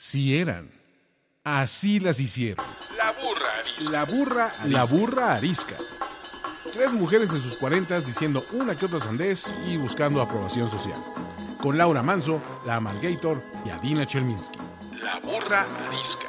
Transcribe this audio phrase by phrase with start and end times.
[0.00, 0.70] Sí eran.
[1.42, 2.64] Así las hicieron.
[2.96, 3.90] La burra arisca.
[3.90, 5.74] La burra, la burra arisca.
[6.72, 11.02] Tres mujeres en sus cuarentas diciendo una que otra sandez y buscando aprobación social.
[11.60, 14.60] Con Laura Manso, la Amalgator y Adina Chelminsky.
[15.02, 16.28] La burra arisca.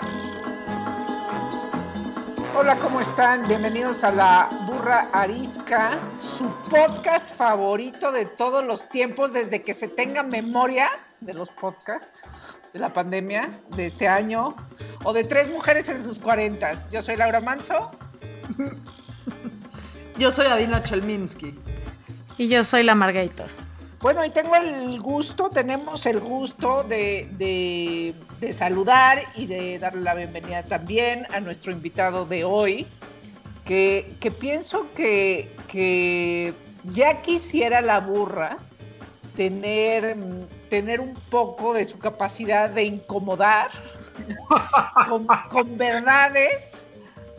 [2.57, 3.47] Hola, ¿cómo están?
[3.47, 9.87] Bienvenidos a La Burra Arisca, su podcast favorito de todos los tiempos desde que se
[9.87, 10.89] tenga memoria
[11.21, 14.55] de los podcasts de la pandemia de este año
[15.03, 16.89] o de tres mujeres en sus cuarentas.
[16.91, 17.91] Yo soy Laura Manso.
[20.17, 21.57] Yo soy Adina Chelminsky.
[22.37, 23.49] Y yo soy la Margator.
[24.01, 30.01] Bueno, y tengo el gusto, tenemos el gusto de, de, de, saludar y de darle
[30.01, 32.87] la bienvenida también a nuestro invitado de hoy,
[33.65, 36.53] que, que pienso que, que,
[36.85, 38.57] ya quisiera la burra
[39.35, 40.15] tener,
[40.69, 43.69] tener un poco de su capacidad de incomodar
[45.09, 46.85] con, con verdades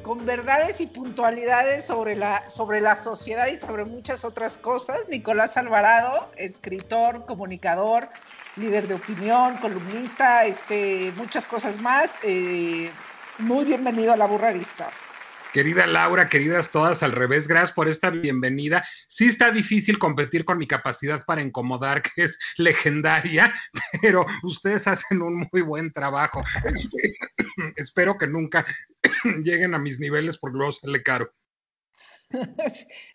[0.02, 5.02] con verdades y puntualidades sobre la, sobre la sociedad y sobre muchas otras cosas.
[5.08, 8.08] Nicolás Alvarado, escritor, comunicador,
[8.56, 12.14] líder de opinión, columnista, este, muchas cosas más.
[12.22, 12.90] Eh,
[13.38, 14.90] muy bienvenido a la burrarista.
[15.52, 18.84] Querida Laura, queridas todas, al revés, gracias por esta bienvenida.
[19.08, 23.52] Sí está difícil competir con mi capacidad para incomodar, que es legendaria,
[24.00, 26.40] pero ustedes hacen un muy buen trabajo.
[27.76, 28.64] Espero que nunca
[29.42, 31.32] lleguen a mis niveles porque luego sale caro.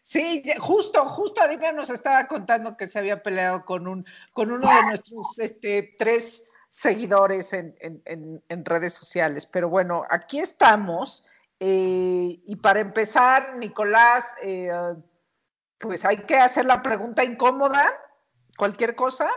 [0.02, 4.70] Sí, justo, justo Adina nos estaba contando que se había peleado con, un, con uno
[4.70, 9.46] de nuestros este, tres seguidores en, redes sociales.
[9.46, 11.24] Pero bueno, aquí estamos.
[11.60, 14.72] Eh, y para empezar, Nicolás, eh,
[15.80, 17.94] pues hay que hacer la pregunta incómoda,
[18.58, 19.30] cualquier cosa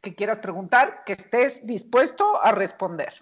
[0.00, 3.12] que quieras preguntar, que estés dispuesto a responder.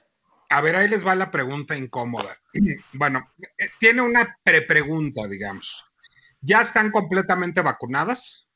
[0.48, 2.36] A ver, ahí les va la pregunta incómoda.
[2.94, 5.86] Bueno, eh, tiene una prepregunta, digamos.
[6.40, 8.48] ¿Ya están completamente vacunadas?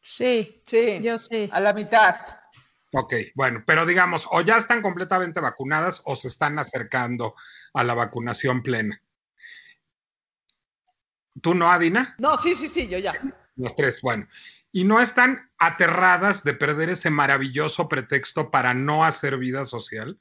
[0.00, 1.50] Sí, sí, yo sí.
[1.52, 2.16] A la mitad.
[2.94, 7.34] Ok, bueno, pero digamos, o ya están completamente vacunadas o se están acercando
[7.74, 9.02] a la vacunación plena.
[11.40, 12.14] ¿Tú no, Adina?
[12.18, 13.14] No, sí, sí, sí, yo ya.
[13.56, 14.26] Los tres, bueno.
[14.70, 20.18] Y no están aterradas de perder ese maravilloso pretexto para no hacer vida social.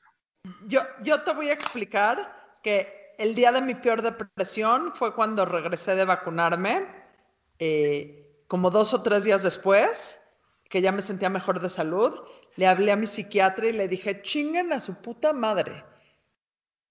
[0.66, 5.45] Yo, yo te voy a explicar que el día de mi peor depresión fue cuando
[5.45, 6.88] regresé de vacunarme,
[7.59, 10.19] eh, como dos o tres días después,
[10.69, 12.22] que ya me sentía mejor de salud,
[12.56, 15.85] le hablé a mi psiquiatra y le dije, chinguen a su puta madre.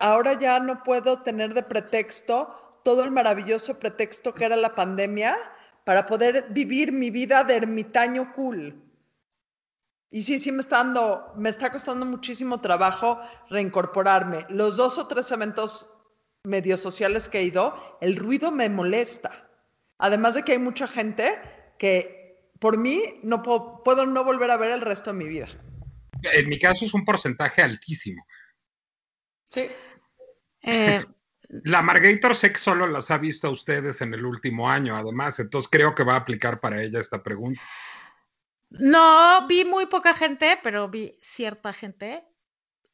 [0.00, 5.36] Ahora ya no puedo tener de pretexto todo el maravilloso pretexto que era la pandemia
[5.84, 8.82] para poder vivir mi vida de ermitaño cool.
[10.10, 14.46] Y sí, sí me está dando, me está costando muchísimo trabajo reincorporarme.
[14.48, 15.86] Los dos o tres eventos
[16.44, 19.50] medio sociales que he ido, el ruido me molesta.
[19.98, 21.38] Además de que hay mucha gente
[21.78, 25.48] que por mí no puedo, puedo no volver a ver el resto de mi vida.
[26.22, 28.24] En mi caso es un porcentaje altísimo.
[29.46, 29.68] Sí.
[30.62, 31.00] Eh,
[31.48, 35.68] la Margator Sex solo las ha visto a ustedes en el último año, además, entonces
[35.70, 37.60] creo que va a aplicar para ella esta pregunta.
[38.70, 42.24] No, vi muy poca gente, pero vi cierta gente.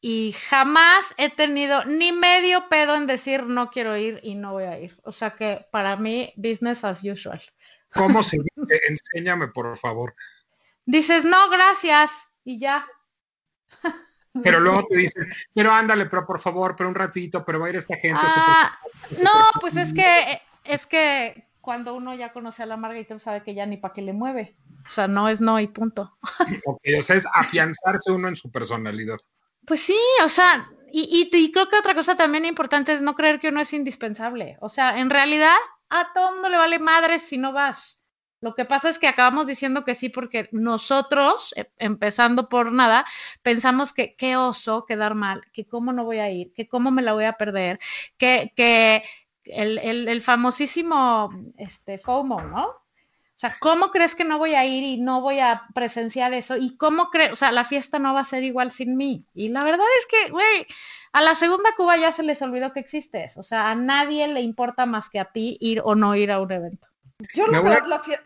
[0.01, 4.65] Y jamás he tenido ni medio pedo en decir no quiero ir y no voy
[4.65, 4.99] a ir.
[5.03, 7.41] O sea que para mí, business as usual.
[7.93, 8.81] ¿Cómo se dice?
[8.89, 10.15] Enséñame, por favor.
[10.85, 12.87] Dices, no, gracias, y ya.
[14.43, 17.71] Pero luego te dicen, pero ándale, pero por favor, pero un ratito, pero va a
[17.71, 18.21] ir esta gente.
[18.23, 18.79] Ah,
[19.23, 23.55] no, pues es que, es que cuando uno ya conoce a la Margarita sabe que
[23.55, 24.57] ya ni para qué le mueve.
[24.87, 26.17] O sea, no es no y punto.
[26.67, 29.19] Ok, o sea, es afianzarse uno en su personalidad.
[29.65, 33.15] Pues sí, o sea, y, y, y creo que otra cosa también importante es no
[33.15, 34.57] creer que uno es indispensable.
[34.61, 35.57] O sea, en realidad
[35.91, 38.01] a todo mundo le vale madre si no vas.
[38.47, 43.05] Lo que pasa es que acabamos diciendo que sí porque nosotros, empezando por nada,
[43.43, 47.03] pensamos que qué oso quedar mal, que cómo no voy a ir, que cómo me
[47.03, 47.81] la voy a perder,
[48.17, 49.03] que, que
[49.47, 52.67] el, el, el, famosísimo este, FOMO, ¿no?
[52.69, 52.79] O
[53.35, 56.57] sea, ¿cómo crees que no voy a ir y no voy a presenciar eso?
[56.57, 57.33] ¿Y cómo crees?
[57.33, 59.27] O sea, la fiesta no va a ser igual sin mí.
[59.35, 60.69] Y la verdad es que, güey,
[61.11, 63.39] a la segunda Cuba ya se les olvidó que existes.
[63.39, 66.41] O sea, a nadie le importa más que a ti ir o no ir a
[66.41, 66.87] un evento.
[67.35, 68.19] Yo la verdad, la, fie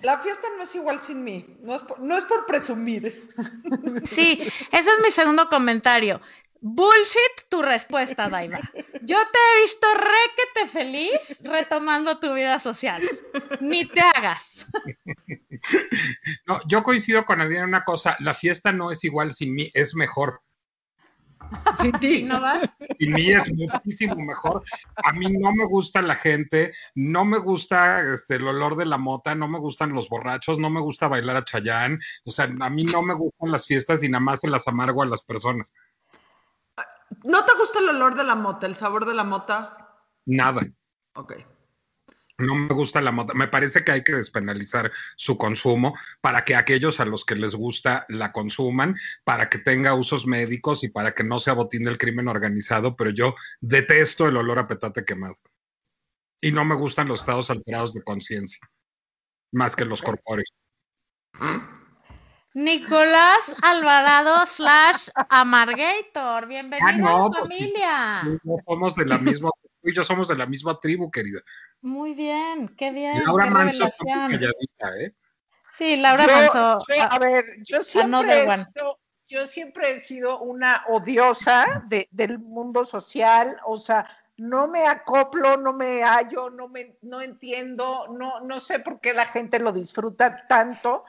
[0.00, 3.12] la, fiesta no es igual sin mí, no es, por, no es por presumir.
[4.04, 4.40] Sí,
[4.72, 6.20] ese es mi segundo comentario.
[6.60, 8.60] Bullshit tu respuesta, Daiva.
[9.02, 13.02] Yo te he visto requete feliz retomando tu vida social.
[13.60, 14.66] Ni te hagas.
[16.46, 19.70] No, yo coincido con Adriana en una cosa, la fiesta no es igual sin mí,
[19.74, 20.42] es mejor.
[21.74, 22.06] Sin ti.
[22.20, 22.74] ¿Y no vas?
[22.98, 24.62] Y mí es muchísimo mejor.
[25.04, 28.98] A mí no me gusta la gente, no me gusta este, el olor de la
[28.98, 31.98] mota, no me gustan los borrachos, no me gusta bailar a Chayán.
[32.24, 35.02] O sea, a mí no me gustan las fiestas y nada más se las amargo
[35.02, 35.72] a las personas.
[37.24, 39.98] ¿No te gusta el olor de la mota, el sabor de la mota?
[40.26, 40.62] Nada.
[41.14, 41.34] Ok.
[42.38, 43.32] No me gusta la mota.
[43.34, 47.54] Me parece que hay que despenalizar su consumo para que aquellos a los que les
[47.54, 51.96] gusta la consuman, para que tenga usos médicos y para que no se abotine el
[51.96, 52.94] crimen organizado.
[52.94, 55.36] Pero yo detesto el olor a petate quemado.
[56.40, 58.60] Y no me gustan los estados alterados de conciencia,
[59.52, 60.52] más que los corpóreos.
[62.52, 66.46] Nicolás Alvarado slash Amargator.
[66.46, 68.22] Bienvenido Ah, no, a pues, familia.
[68.66, 69.50] Somos de la misma,
[69.82, 71.40] tú y yo somos de la misma tribu, querida.
[71.80, 73.24] Muy bien, qué bien.
[73.24, 75.14] Laura qué Manso está calladita, ¿eh?
[75.72, 76.78] Sí, Laura Yo- Manso.
[76.88, 78.64] yo, ah, a ver, yo siempre, another he one.
[78.64, 84.06] sido, yo siempre he sido una odiosa de- del mundo social, o sea,
[84.38, 89.14] no me acoplo, no me hallo, no me no entiendo, no, no sé por qué
[89.14, 91.04] la gente lo disfruta tanto.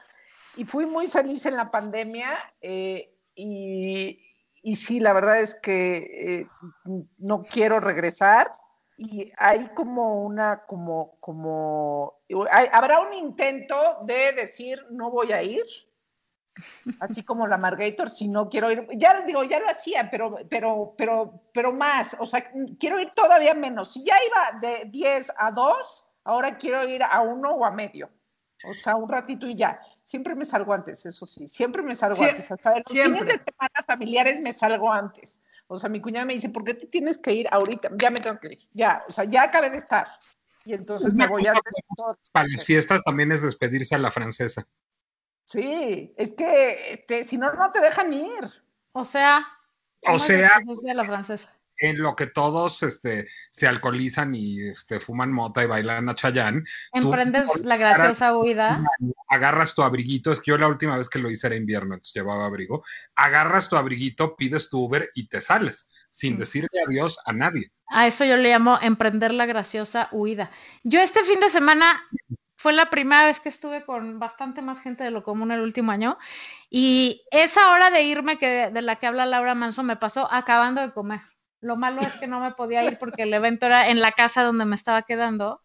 [0.56, 4.18] Y fui muy feliz en la pandemia eh, y,
[4.62, 6.46] y sí, la verdad es que eh,
[7.18, 8.50] no quiero regresar
[9.00, 12.18] y hay como una, como, como,
[12.50, 15.62] hay- habrá un intento de decir no voy a ir,
[16.98, 20.94] así como la Margator, si no quiero ir, ya digo, ya lo hacía, pero, pero,
[20.98, 22.42] pero, pero más, o sea,
[22.78, 23.92] quiero ir todavía menos.
[23.92, 28.10] Si ya iba de 10 a 2, ahora quiero ir a uno o a medio.
[28.68, 29.80] O sea, un ratito y ya.
[30.02, 32.50] Siempre me salgo antes, eso sí, siempre me salgo Sie- antes.
[32.50, 33.20] Hasta en los siempre.
[33.20, 35.40] fines de semana familiares me salgo antes.
[35.68, 37.90] O sea, mi cuñada me dice, ¿por qué te tienes que ir ahorita?
[37.96, 38.58] Ya me tengo que ir.
[38.72, 40.08] Ya, o sea, ya acabé de estar.
[40.64, 41.54] Y entonces me voy a...
[42.32, 44.66] Para las fiestas también es despedirse a la francesa.
[45.44, 48.44] Sí, es que este, si no, no te dejan ir.
[48.92, 49.46] O sea.
[50.02, 51.57] O ¿cómo es sea- despedirse de la francesa?
[51.78, 56.64] En lo que todos este, se alcoholizan y este, fuman mota y bailan a Chayán,
[56.92, 58.82] Emprendes la graciosa huida.
[59.28, 62.14] agarras tu abriguito, es que yo la última vez que lo hice era invierno, entonces
[62.14, 62.82] llevaba abrigo,
[63.14, 66.38] agarras tu abriguito, pides tu Uber y te sales, sin Mm.
[66.38, 67.70] decirle adiós a nadie.
[67.88, 70.50] A eso yo le llamo emprender la graciosa huida.
[70.82, 72.02] Yo este fin de semana
[72.56, 75.92] fue la primera vez que estuve con bastante más gente de lo común el último
[75.92, 76.18] año
[76.68, 80.80] y esa hora de irme que de la que habla Laura Manso me pasó acabando
[80.80, 81.20] de comer.
[81.60, 84.42] Lo malo es que no me podía ir porque el evento era en la casa
[84.44, 85.62] donde me estaba quedando.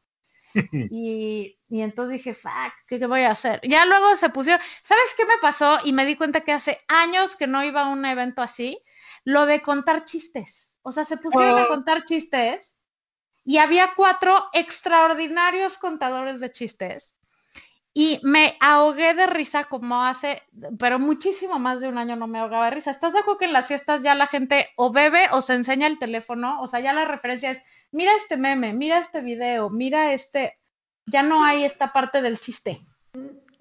[0.92, 3.60] Y, y entonces dije, fuck, ¿qué, qué voy a hacer?
[3.64, 5.80] Ya luego se pusieron, ¿sabes qué me pasó?
[5.84, 8.80] Y me di cuenta que hace años que no iba a un evento así,
[9.24, 10.76] lo de contar chistes.
[10.84, 11.68] O sea, se pusieron a Oh.
[11.70, 12.76] contar chistes
[13.44, 17.16] y había cuatro extraordinarios contadores de chistes.
[17.96, 20.42] Y me ahogué de risa como hace,
[20.80, 22.90] pero muchísimo más de un año no me ahogaba de risa.
[22.90, 25.86] ¿Estás de acuerdo que en las fiestas ya la gente o bebe o se enseña
[25.86, 26.60] el teléfono?
[26.62, 27.62] O sea, ya la referencia es,
[27.92, 30.60] mira este meme, mira este video, mira este...
[31.06, 32.82] Ya no hay esta parte del chiste.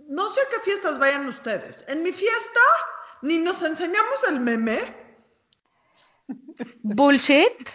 [0.09, 1.85] No sé a qué fiestas vayan ustedes.
[1.89, 2.61] En mi fiesta
[3.23, 5.03] ni nos enseñamos el meme,
[6.83, 7.69] Bullshit.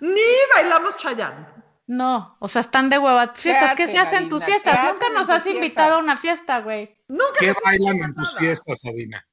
[0.00, 0.20] ni
[0.54, 1.57] bailamos chayán.
[1.88, 3.32] No, o sea, están de hueva.
[3.32, 4.40] tus Fiestas, ¿qué, hacen, se hace en tus?
[4.44, 4.74] ¿Qué fiestas?
[4.76, 6.94] Nunca hacen nos has invitado a una fiesta, güey.
[7.08, 9.26] Nunca ¿Qué bailan en tus fiestas, Adina?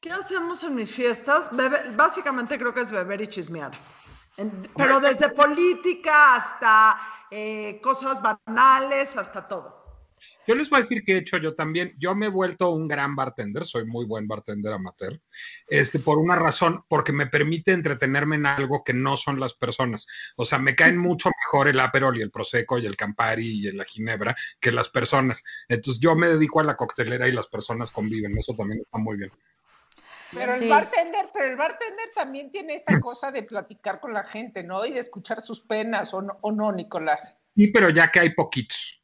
[0.00, 1.50] ¿Qué hacemos en mis fiestas?
[1.50, 3.72] Bebe- básicamente creo que es beber y chismear.
[4.36, 6.96] En- pero desde política hasta
[7.32, 9.75] eh, cosas banales, hasta todo.
[10.46, 11.94] Yo les voy a decir que he hecho yo también.
[11.98, 15.20] Yo me he vuelto un gran bartender, soy muy buen bartender amateur,
[15.68, 20.06] este, por una razón, porque me permite entretenerme en algo que no son las personas.
[20.36, 23.72] O sea, me caen mucho mejor el Aperol y el Prosecco y el Campari y
[23.72, 25.42] la Ginebra que las personas.
[25.68, 28.36] Entonces yo me dedico a la coctelera y las personas conviven.
[28.38, 29.30] Eso también está muy bien.
[30.32, 30.64] Pero Sí.
[30.64, 34.84] el bartender, pero el bartender también tiene esta cosa de platicar con la gente, ¿no?
[34.84, 37.38] Y de escuchar sus penas, ¿o no, o no Nicolás?
[37.54, 39.02] Sí, pero ya que hay poquitos.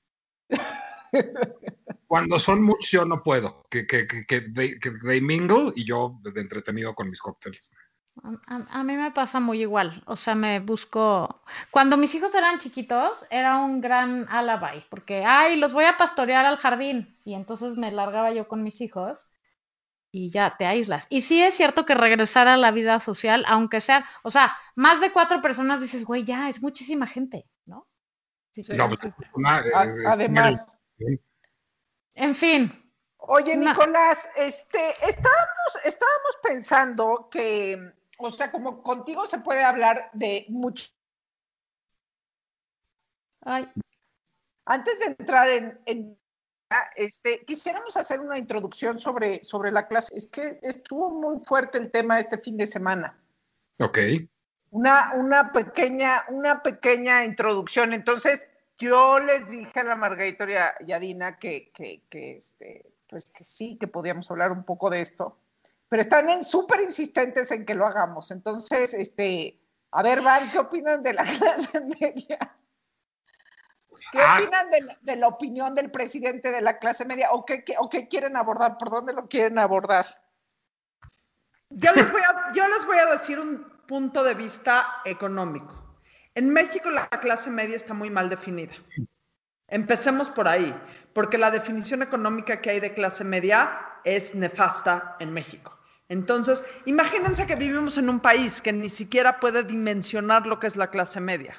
[2.07, 3.65] Cuando son muchos, yo no puedo.
[3.71, 7.71] Que, que, que, que, they, que they mingle y yo de entretenido con mis cócteles.
[8.23, 11.43] A, a- a mí me pasa muy igual, o sea, me busco...
[11.71, 16.45] Cuando mis hijos eran chiquitos, era un gran alabay, porque, ay, los voy a pastorear
[16.45, 19.31] al jardín, y entonces me largaba yo con mis hijos
[20.15, 21.07] y ya te aíslas.
[21.09, 25.01] Y sí es cierto que regresar a la vida social, aunque sean, o sea, más
[25.01, 27.89] de cuatro personas, dices, güey, ya, es muchísima gente, ¿no?
[28.77, 30.82] No, pues, una- es- Además.
[32.15, 32.71] En fin,
[33.25, 33.71] Oye, No.
[33.71, 40.91] Nicolás, este, estábamos, estábamos pensando que, o sea, como contigo se puede hablar de mucho.
[43.43, 43.71] ay,
[44.65, 46.19] Antes de entrar en, en-
[46.97, 50.17] este, quisiéramos hacer una introducción sobre, sobre la clase.
[50.17, 53.19] Es que estuvo muy fuerte el tema este fin de semana.
[53.79, 53.99] Ok.
[54.71, 57.93] Una, una, pequeña, una pequeña introducción.
[57.93, 58.49] Entonces,
[58.83, 60.45] yo les dije a la Margarita
[60.81, 64.91] y a Dina que, que, que, este, pues que sí, que podíamos hablar un poco
[64.91, 65.39] de esto,
[65.89, 68.31] pero están súper insistentes en que lo hagamos.
[68.31, 69.61] Entonces, este,
[69.93, 72.39] a ver, Van, ¿qué opinan de la clase media?
[74.11, 74.39] ¿Qué Ah.
[74.41, 77.31] opinan de la, de la opinión del presidente de la clase media?
[77.33, 78.77] ¿O qué, qué- o qué quieren abordar?
[78.77, 80.05] ¿Por dónde lo quieren abordar?
[81.71, 85.82] Yo les, voy a, yo les voy a decir un punto de vista económico.
[86.35, 88.73] En México la clase media está muy mal definida.
[89.69, 90.75] Empecemos por ahí,
[91.13, 95.79] porque la definición económica que hay de clase media es nefasta en México.
[96.09, 100.77] Entonces, imagínense que vivimos en un país que ni siquiera puede dimensionar lo que es
[100.77, 101.57] la clase media.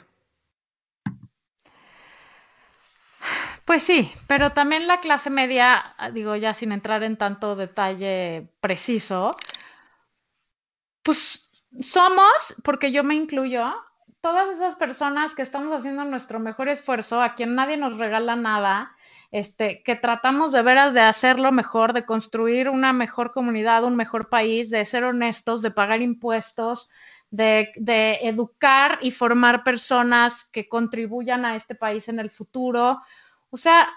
[3.66, 9.38] Pues sí, pero también la clase media, digo ya sin entrar en tanto detalle preciso,
[11.02, 11.50] pues
[11.82, 13.74] somos, porque yo me incluyo,
[14.24, 18.96] todas esas personas que estamos haciendo nuestro mejor esfuerzo, a quien nadie nos regala nada,
[19.32, 24.30] este, que tratamos de veras de hacerlo mejor, de construir una mejor comunidad, un mejor
[24.30, 26.90] país, de ser honestos, de pagar impuestos,
[27.32, 33.02] de, de educar y formar personas que contribuyan a este país en el futuro.
[33.50, 33.90] O sea,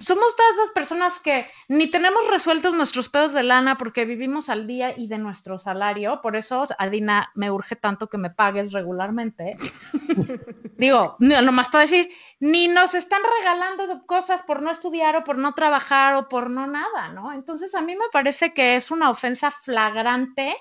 [0.00, 4.66] somos todas esas personas que ni tenemos resueltos nuestros pedos de lana porque vivimos al
[4.66, 6.20] día y de nuestro salario.
[6.20, 9.56] Por eso, Adina, me urge tanto que me pagues regularmente.
[10.76, 12.10] Digo, no, nomás para decir,
[12.40, 16.66] ni nos están regalando cosas por no estudiar o por no trabajar o por no
[16.66, 17.32] nada, ¿no?
[17.32, 20.56] Entonces, a mí me parece que es una ofensa flagrante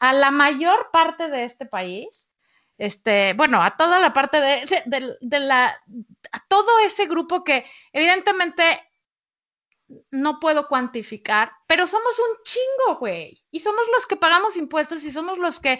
[0.00, 2.29] a la mayor parte de este país
[2.80, 5.78] este, bueno, a toda la parte de, la,
[6.48, 8.80] todo ese grupo que evidentemente
[10.10, 13.38] no puedo cuantificar, pero somos un chingo, güey.
[13.50, 15.78] Y somos los que pagamos impuestos y somos los que,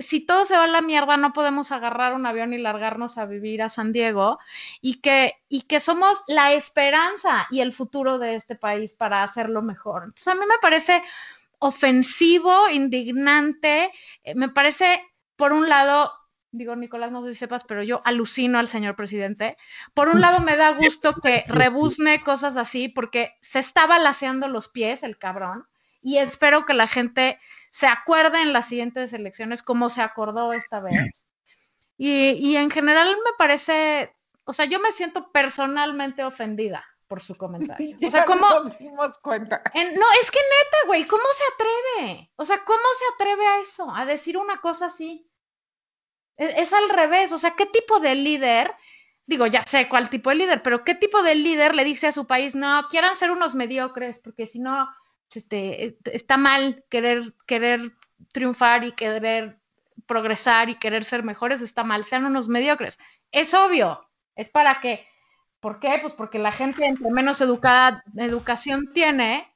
[0.00, 3.26] si todo se va a la mierda, no podemos agarrar un avión y largarnos a
[3.26, 4.40] vivir a San Diego
[4.80, 9.62] y que, y que somos la esperanza y el futuro de este país para hacerlo
[9.62, 10.02] mejor.
[10.02, 11.00] Entonces, a mí me parece
[11.60, 13.92] ofensivo, indignante,
[14.24, 15.00] eh, me parece,
[15.36, 16.12] por un lado,
[16.54, 19.56] digo, Nicolás, no sé si sepas, pero yo alucino al señor presidente.
[19.92, 24.68] Por un lado, me da gusto que rebuzne cosas así, porque se está balaseando los
[24.68, 25.66] pies el cabrón,
[26.00, 27.38] y espero que la gente
[27.70, 31.26] se acuerde en las siguientes elecciones como se acordó esta vez.
[31.96, 37.36] Y, y en general me parece, o sea, yo me siento personalmente ofendida por su
[37.36, 37.96] comentario.
[38.06, 38.48] O sea, ¿cómo?
[38.48, 39.62] Nos dimos cuenta.
[39.72, 42.30] En, no, es que neta, güey, ¿cómo se atreve?
[42.36, 43.90] O sea, ¿cómo se atreve a eso?
[43.94, 45.26] A decir una cosa así.
[46.36, 48.72] Es, es, al revés, o sea, ¿qué tipo de líder?
[49.26, 52.12] Digo, ya sé cuál tipo de líder, pero ¿qué tipo de líder le dice a
[52.12, 54.88] su país, no, quieran ser unos mediocres, porque si no,
[55.34, 57.92] este, está mal querer, querer
[58.32, 59.58] triunfar y querer
[60.06, 62.98] progresar y querer ser mejores, está mal, sean unos mediocres.
[63.32, 65.06] Es obvio, es para que,
[65.60, 65.98] ¿por qué?
[66.00, 69.50] Pues porque la gente entre menos educada, educación tiene,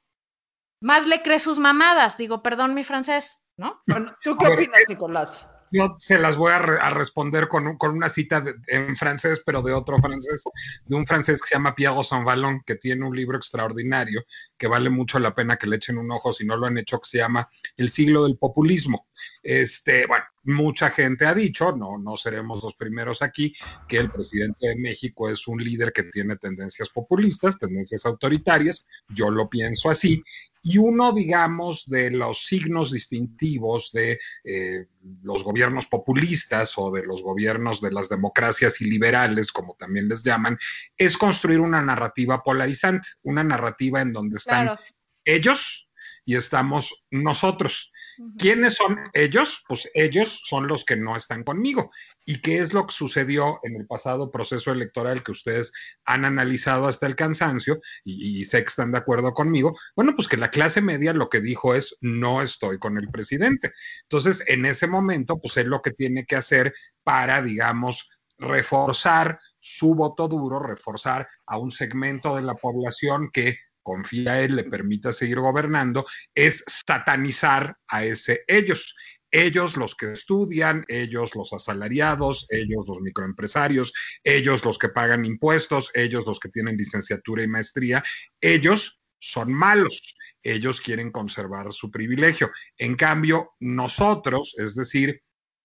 [0.81, 3.81] más le cree sus mamadas, digo, perdón mi francés, ¿no?
[3.85, 5.47] Bueno, ¿tú qué opinas, Nicolás?
[5.71, 9.41] Yo se las voy a, re a responder con, con, una cita de, en francés,
[9.45, 10.43] pero de otro francés,
[10.85, 14.23] de un francés que se llama Pierre Saint-Vallon, que tiene un libro extraordinario
[14.57, 16.99] que vale mucho la pena que le echen un ojo si no lo han hecho,
[16.99, 17.47] que se llama
[17.77, 19.07] El siglo del populismo.
[19.41, 23.53] Este, bueno, mucha gente ha dicho, no, no seremos los primeros aquí,
[23.87, 29.29] que el presidente de México es un líder que tiene tendencias populistas, tendencias autoritarias, yo
[29.29, 30.23] lo pienso así,
[30.61, 34.85] y uno, digamos, de los signos distintivos de eh,
[35.23, 40.57] los gobiernos populistas o de los gobiernos de las democracias liberales, como también les llaman,
[40.97, 44.81] es construir una narrativa polarizante, una narrativa en donde están claro.
[45.23, 45.89] ellos
[46.25, 47.91] y estamos nosotros.
[48.37, 49.63] ¿Quiénes son ellos?
[49.67, 51.89] Pues ellos son los que no están conmigo.
[52.25, 55.71] ¿Y qué es lo que sucedió en el pasado proceso electoral que ustedes
[56.05, 59.77] han analizado hasta el cansancio y, y, sé que están de acuerdo conmigo?
[59.95, 63.71] Bueno, pues que la clase media lo que dijo es no estoy con el presidente.
[64.03, 66.73] Entonces, en ese momento, pues es lo que tiene que hacer
[67.03, 73.57] para, digamos, reforzar su voto duro, reforzar a un segmento de la población que
[73.89, 76.05] confía él, le permita seguir gobernando,
[76.35, 78.95] es satanizar a ese ellos.
[79.31, 83.93] Ellos los que estudian, ellos los asalariados, ellos los microempresarios,
[84.23, 88.03] ellos los que pagan impuestos, ellos los que tienen licenciatura y maestría,
[88.41, 92.49] ellos son malos, ellos quieren conservar su privilegio.
[92.77, 95.21] En cambio, nosotros, es decir,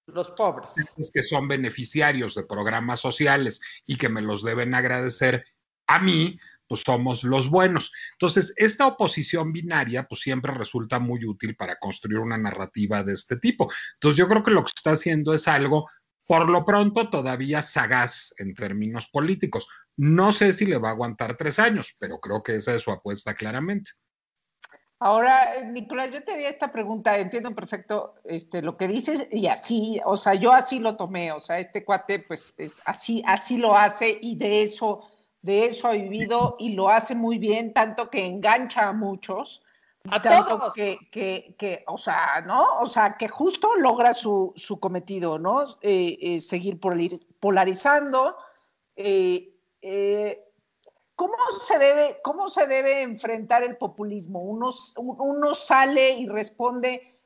[0.06, 0.74] los pobres,
[1.12, 5.44] que son beneficiarios de programas sociales y que me los deben agradecer
[5.86, 7.92] a mí, pues somos los buenos.
[8.12, 13.36] Entonces, esta oposición binaria, pues siempre resulta muy útil para construir una narrativa de este
[13.36, 13.70] tipo.
[13.94, 15.88] Entonces, yo creo que lo que está haciendo es algo,
[16.26, 19.68] por lo pronto, todavía sagaz en términos políticos.
[19.96, 22.90] No sé si le va a aguantar tres años, pero creo que esa es su
[22.90, 23.92] apuesta claramente.
[25.00, 30.00] Ahora, Nicolás, yo te haría esta pregunta, entiendo perfecto este, lo que dices y así,
[30.04, 33.76] o sea, yo así lo tomé, o sea, este cuate pues es así, así lo
[33.76, 35.02] hace y de eso,
[35.44, 39.62] de eso ha vivido y lo hace muy bien, tanto que engancha a muchos.
[40.10, 40.72] A tanto todos.
[40.72, 42.78] Que, que, que, o sea, ¿no?
[42.80, 45.64] O sea, que justo logra su, su cometido, ¿no?
[45.82, 48.38] Eh, eh, seguir polarizando.
[48.96, 49.52] Eh,
[51.14, 54.40] ¿Cómo se, debe, ¿Cómo se debe enfrentar el populismo?
[54.40, 57.18] Uno, uno sale y responde,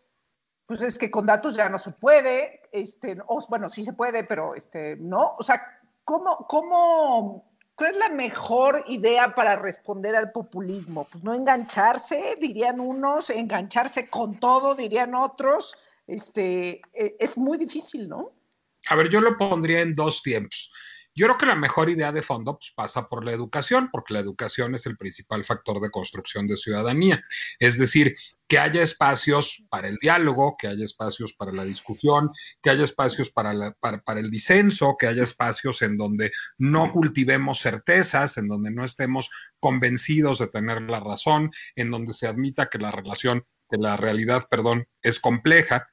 [0.67, 3.17] pues es que con datos ya no se puede, este,
[3.49, 5.37] bueno, sí se puede, pero este, no.
[5.39, 5.63] O sea,
[6.03, 7.48] ¿cómo, cómo,
[7.79, 11.07] ¿cuál es la mejor idea para responder al populismo?
[11.11, 15.79] Pues no engancharse, dirían unos, engancharse con todo, dirían otros.
[16.05, 18.33] Este, e, es muy difícil, ¿no?
[18.89, 20.73] A ver, yo lo pondría en dos tiempos.
[21.19, 24.21] Yo creo que la mejor idea de fondo pues, pasa por la educación, porque la
[24.21, 27.25] educación es el principal factor de construcción de ciudadanía.
[27.59, 28.15] Es decir,
[28.47, 32.31] que haya espacios para el diálogo, que haya espacios para la discusión,
[32.63, 38.39] que haya espacios para, para, el disenso, que haya espacios en donde no cultivemos certezas,
[38.39, 42.93] en donde no estemos convencidos de tener la razón, en donde se admita que la
[42.93, 45.89] relación, que la realidad, perdón, es compleja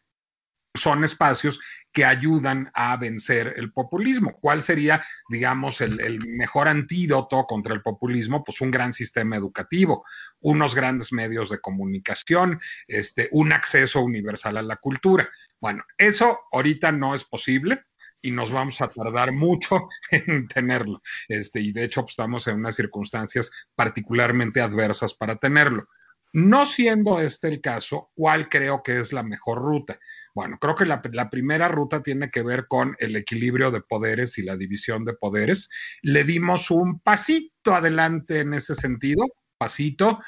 [0.75, 1.60] son espacios
[1.91, 4.38] que ayudan a vencer el populismo.
[4.41, 8.44] ¿Cuál sería, digamos, el, mejor antídoto contra el populismo?
[8.44, 10.03] Pues un gran sistema educativo,
[10.41, 15.29] unos grandes medios de comunicación, este, un acceso universal a la cultura.
[15.60, 17.86] Bueno, eso ahorita no es posible
[18.22, 21.01] y nos vamos a tardar mucho en tenerlo.
[21.27, 25.88] Este, y de hecho, pues, estamos en unas circunstancias particularmente adversas para tenerlo.
[26.35, 29.97] No siendo este el caso, ¿cuál creo que es la mejor ruta?
[30.33, 34.37] Bueno, creo que la, la, primera ruta tiene que ver con el equilibrio de poderes
[34.37, 35.69] y la división de poderes.
[36.01, 39.24] Le dimos un pasito adelante en ese sentido,
[39.57, 40.19] pasito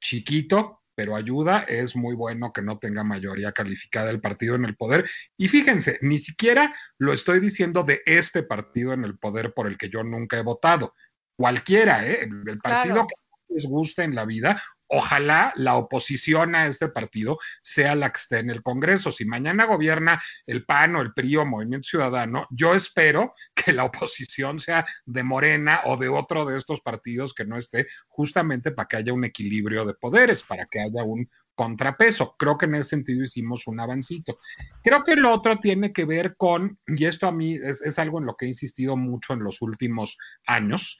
[0.00, 1.60] chiquito, pero ayuda.
[1.60, 5.08] Es muy bueno que no tenga mayoría calificada el partido en el poder.
[5.36, 9.78] Y fíjense, ni siquiera lo estoy diciendo de este partido en el poder por el
[9.78, 10.92] que yo nunca he votado.
[11.36, 12.22] Cualquiera, ¿eh?
[12.22, 13.06] El partido claro.
[13.06, 13.14] que
[13.54, 14.60] les guste en la vida,
[14.92, 19.10] ojalá la oposición a este partido sea la que esté en el Congreso.
[19.10, 23.84] Si mañana gobierna el PAN o el PRI o Movimiento Ciudadano, yo espero que la
[23.84, 28.86] oposición sea de Morena o de otro de estos partidos que no esté, justamente para
[28.86, 32.36] que haya un equilibrio de poderes, para que haya un contrapeso.
[32.38, 34.38] Creo que en ese sentido hicimos un avancito.
[34.82, 38.18] Creo que lo otro tiene que ver con, y esto a mí es, es algo
[38.18, 40.98] en lo que he insistido mucho en los últimos años,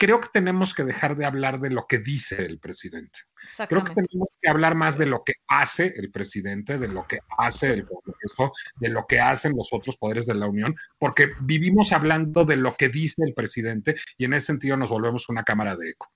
[0.00, 3.20] creo que tenemos que dejar de hablar de lo que dice el presidente.
[3.68, 7.18] Creo que tenemos que hablar más de lo que hace el presidente, de lo que
[7.36, 11.92] hace el Congreso, de lo que hacen los otros poderes de la Unión, porque vivimos
[11.92, 15.76] hablando de lo que dice el presidente y en ese sentido nos volvemos una cámara
[15.76, 16.10] de eco.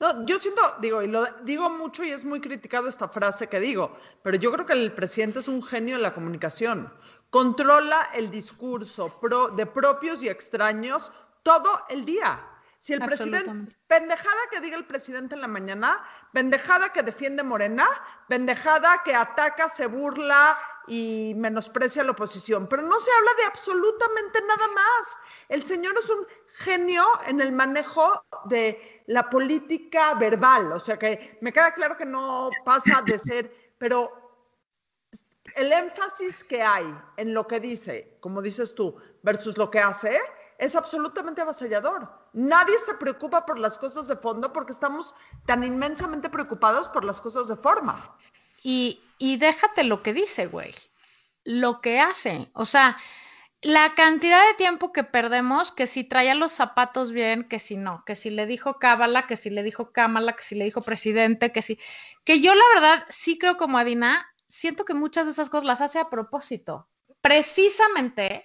[0.00, 3.60] No, yo siento, digo, y lo digo mucho y es muy criticado esta frase que
[3.60, 6.92] digo, pero yo creo que el presidente es un genio en la comunicación.
[7.30, 11.12] Controla el discurso pro, de propios y extraños
[11.44, 12.48] todo el día.
[12.82, 17.86] Si el presidente, pendejada que diga el presidente en la mañana, pendejada que defiende Morena,
[18.28, 23.44] pendejada que ataca, se burla y menosprecia a la oposición, pero no se habla de
[23.44, 25.16] absolutamente nada más.
[25.48, 26.26] El señor es un
[26.58, 32.04] genio en el manejo de la política verbal, o sea que me queda claro que
[32.04, 34.10] no pasa de ser, pero
[35.54, 40.18] el énfasis que hay en lo que dice, como dices tú, versus lo que hace,
[40.62, 42.08] es absolutamente avasallador.
[42.32, 45.12] Nadie se preocupa por las cosas de fondo porque estamos
[45.44, 48.16] tan inmensamente preocupados por las cosas de forma.
[48.62, 50.72] Y, y déjate lo que dice, güey.
[51.42, 52.48] Lo que hace.
[52.54, 52.96] O sea,
[53.60, 58.04] la cantidad de tiempo que perdemos, que si traía los zapatos bien, que si no,
[58.06, 61.50] que si le dijo Cábala, que si le dijo Cámala, que si le dijo presidente,
[61.50, 61.76] que si.
[62.22, 65.80] Que yo, la verdad, sí creo como Adina, siento que muchas de esas cosas las
[65.80, 66.88] hace a propósito.
[67.20, 68.44] Precisamente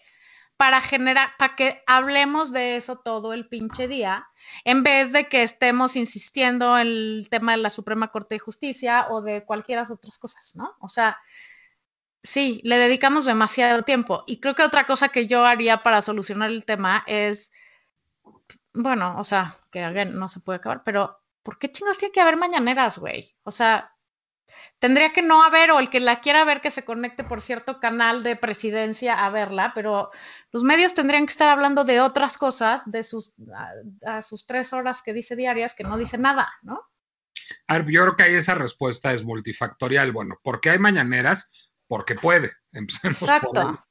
[0.58, 4.28] para generar, para que hablemos de eso todo el pinche día,
[4.66, 9.08] en vez de que estemos insistiendo en el tema de la Suprema Corte de Justicia
[9.10, 10.76] o de cualquiera otras cosas, ¿no?
[10.80, 11.18] O sea,
[12.24, 14.24] sí, le dedicamos demasiado tiempo.
[14.28, 17.52] Y creo que otra cosa que yo haría para solucionar el tema es,
[18.74, 22.22] bueno, o sea, que again, no se puede acabar, pero ¿por qué chingas tiene que
[22.22, 23.36] haber mañaneras, güey?
[23.44, 23.96] O sea,
[24.80, 27.80] tendría que no haber, o el que la quiera ver que se conecte por cierto
[27.80, 30.10] canal de presidencia a verla, pero
[30.52, 33.36] los medios tendrían que estar hablando de otras cosas, de sus,
[34.06, 36.82] a, sus tres horas que dice diarias, que no dice nada, ¿no?
[37.68, 40.12] A ver, yo creo que ahí esa respuesta es multifactorial.
[40.12, 41.52] Bueno, ¿por qué hay mañaneras?
[41.88, 42.52] Porque puede.
[43.04, 43.87] Exacto.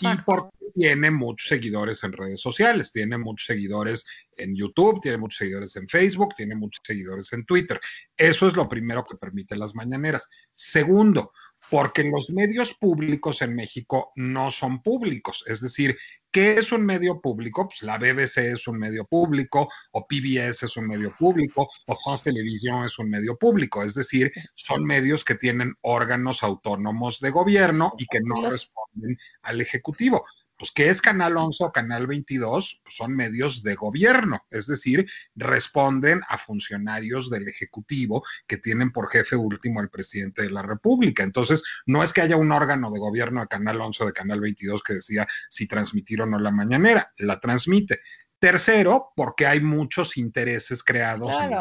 [0.00, 4.04] Y porque tiene muchos seguidores en redes sociales, tiene muchos seguidores
[4.36, 7.80] en YouTube, tiene muchos seguidores en Facebook, tiene muchos seguidores en Twitter.
[8.16, 10.28] Eso es lo primero que permite las mañaneras.
[10.54, 11.32] Segundo,
[11.70, 15.44] porque los medios públicos en México no son públicos.
[15.46, 15.96] Es decir,
[16.32, 17.68] ¿qué es un medio público?
[17.68, 22.24] Pues la BBC es un medio público, o PBS es un medio público, o France
[22.24, 23.82] Television es un medio público.
[23.82, 29.60] Es decir, son medios que tienen órganos autónomos de gobierno y que no responden al
[29.60, 30.24] Ejecutivo
[30.60, 32.82] pues ¿qué es Canal 11 o Canal 22?
[32.82, 39.10] Pues son medios de gobierno, es decir, responden a funcionarios del Ejecutivo que tienen por
[39.10, 41.22] jefe último al presidente de la República.
[41.22, 44.38] Entonces, no es que haya un órgano de gobierno de Canal 11 o de Canal
[44.38, 48.00] 22 que decía si transmitir o no la mañanera, la transmite.
[48.38, 51.54] Tercero, porque hay muchos intereses creados en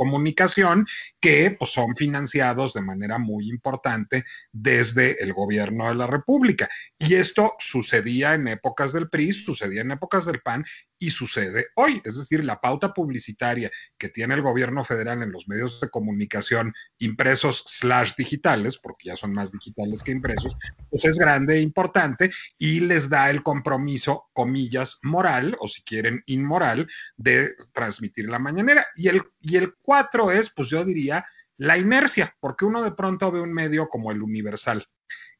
[0.00, 0.86] comunicación
[1.20, 6.70] que pues, son financiados de manera muy importante desde el gobierno de la República.
[6.98, 10.64] Y esto sucedía en épocas del PRI, sucedía en épocas del PAN
[11.00, 12.00] y sucede hoy.
[12.04, 16.72] Es decir, la pauta publicitaria que tiene el gobierno federal en los medios de comunicación
[16.98, 20.56] impresos slash digitales, porque ya son más digitales que impresos,
[20.90, 26.22] pues es grande e importante y les da el compromiso, comillas, moral, o si quieren,
[26.26, 26.86] inmoral,
[27.16, 28.86] de transmitir la mañanera.
[28.94, 31.24] Y el, y el cuatro es, pues yo diría,
[31.56, 34.86] la inercia, porque uno de pronto ve un medio como el Universal,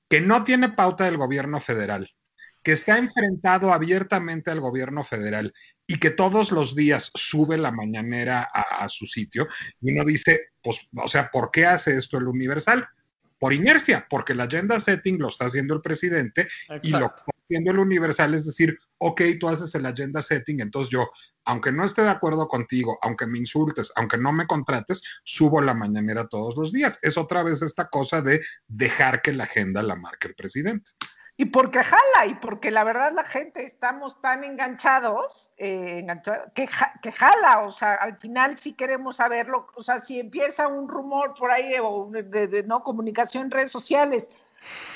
[0.09, 2.11] que no tiene pauta del gobierno federal,
[2.63, 5.53] que está enfrentado abiertamente al gobierno federal
[5.87, 9.49] y que todos los días sube la mañanera a, su sitio,
[9.81, 12.87] y uno dice, pues, o sea, ¿por qué hace esto el Universal?
[13.39, 16.47] Por inercia, porque la agenda setting lo está haciendo el presidente
[16.83, 20.91] y lo está haciendo el Universal, es decir, ok, tú haces el agenda setting, entonces
[20.91, 21.11] yo,
[21.47, 25.75] aunque no esté de acuerdo contigo, aunque me insultes, aunque no me contrates, subo la
[25.75, 27.01] mañanera todos los días.
[27.03, 30.93] Es otra vez esta cosa de dejar que la agenda la marque el presidente.
[31.41, 36.07] Y porque jala, y porque la verdad la gente estamos tan enganchados, eh,
[36.53, 36.69] que,
[37.01, 41.33] que, jala, o sea, al final sí queremos saberlo, o sea, si empieza un rumor
[41.33, 44.29] por ahí o de, no comunicación en redes sociales,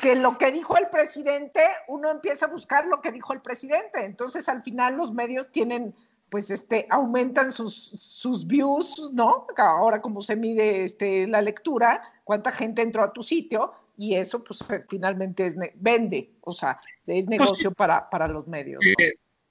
[0.03, 4.05] que lo que dijo el presidente, uno empieza a buscar lo que dijo el presidente,
[4.05, 5.95] entonces al final los medios tienen,
[6.29, 9.47] pues, este, aumentan sus, sus views, ¿no?
[9.57, 14.43] Ahora como se mide este, la lectura, cuánta gente entró a tu sitio, y eso
[14.43, 18.81] pues eh, finalmente es vende, o sea, es pues negocio para, para los medios.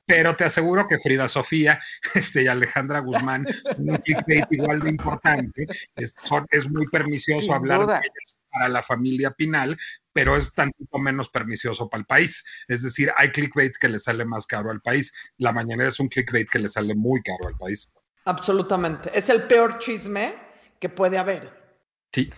[0.06, 1.80] pero te aseguro que Frida Sofía
[2.14, 3.46] este, y Alejandra Guzmán,
[3.78, 6.16] un clickbait igual de importante, es,
[6.52, 9.78] es muy pernicioso hablar de ellas para la familia Pinal,
[10.12, 12.44] pero es tantito menos pernicioso para el país.
[12.68, 15.12] Es decir, hay clickbait que le sale más caro al país.
[15.38, 17.90] La mañanera es un clickbait que le sale muy caro al país.
[18.26, 19.10] Absolutamente.
[19.14, 20.36] Es el peor chisme
[20.80, 21.64] que puede haber.
[22.14, 22.32] Sí.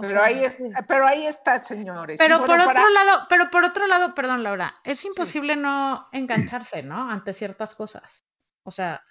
[0.00, 2.18] Pero ahí, está, pero ahí está, señores.
[2.18, 7.10] Pero por otro lado, pero por otro lado, perdón, Laura, es imposible no engancharse, ¿no?
[7.10, 8.26] Ante ciertas cosas.
[8.62, 9.02] O sea,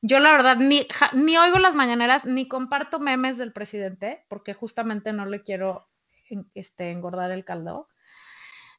[0.00, 5.12] yo la verdad ni, ni oigo las mañaneras, ni comparto memes del presidente, porque justamente
[5.12, 5.88] no le quiero
[6.54, 7.88] este, engordar el caldo.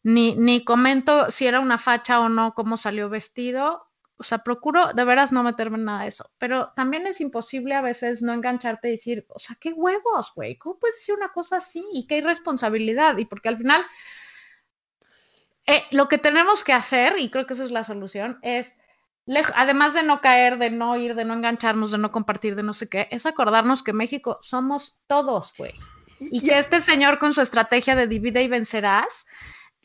[0.03, 3.92] Ni, ni comento si era una facha o no, cómo salió vestido
[4.23, 7.75] o sea, procuro de veras no meterme en nada de eso, pero también es imposible
[7.75, 11.33] a veces no engancharte y decir, o sea, qué huevos, güey, ¿cómo puedes decir una
[11.33, 11.85] cosa así?
[11.93, 13.85] Y qué irresponsabilidad, y porque al final
[15.65, 18.79] eh, lo que tenemos que hacer, y creo que esa es la solución, es,
[19.55, 22.73] además de no caer, de no ir, de no engancharnos, de no compartir, de no
[22.73, 25.73] sé qué, es acordarnos que México somos todos, güey.
[26.19, 29.25] Y que este señor con su estrategia de divide y vencerás,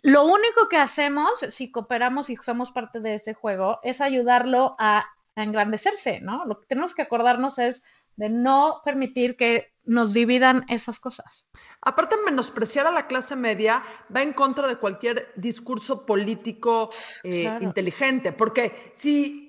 [0.02, 5.06] lo único que hacemos, si cooperamos y somos parte de ese juego, es ayudarlo a,
[5.36, 6.44] engrandecerse, ¿no?
[6.46, 7.84] Lo que tenemos que acordarnos es
[8.16, 11.48] de no permitir que nos dividan esas cosas.
[11.80, 13.84] Aparte, menospreciar a la clase media
[14.14, 16.90] va en contra de cualquier discurso político
[17.22, 19.48] eh, inteligente, porque si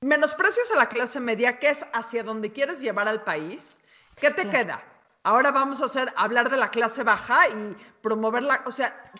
[0.00, 3.80] menosprecias a la clase media, que es hacia donde quieres llevar al país,
[4.16, 4.82] ¿qué te queda?
[5.24, 9.10] Ahora vamos a hacer hablar de la clase baja y promoverla, o sea,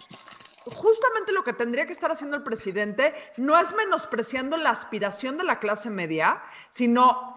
[0.66, 5.44] justamente lo que tendría que estar haciendo el presidente no es menospreciando la aspiración de
[5.44, 7.34] la clase media, sino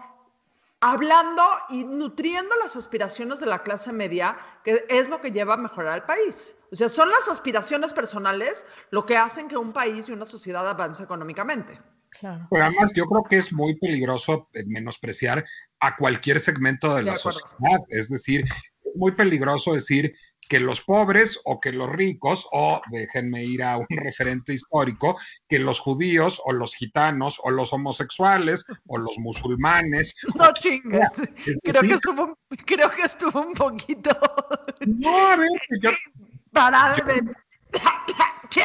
[0.80, 5.56] hablando y nutriendo las aspiraciones de la clase media, que es lo que lleva a
[5.56, 6.54] mejorar al país.
[6.70, 10.68] O sea, son las aspiraciones personales lo que hacen que un país y una sociedad
[10.68, 11.80] avance económicamente.
[12.10, 12.46] Claro.
[12.50, 15.44] Pero además yo creo que es muy peligroso eh, menospreciar
[15.80, 17.80] a cualquier segmento de, la sociedad.
[17.88, 20.14] Es decir, es muy peligroso decir
[20.48, 25.18] que los pobres o que los ricos, o déjenme ir a un referente histórico,
[25.48, 30.16] que los judíos o los gitanos o los homosexuales o los musulmanes.
[30.34, 31.20] No chingues.
[31.20, 34.10] Es Creo que, estuvo, creo que estuvo un poquito
[34.86, 35.90] no, a ver, yo,
[37.06, 37.34] de...
[38.50, 38.62] yo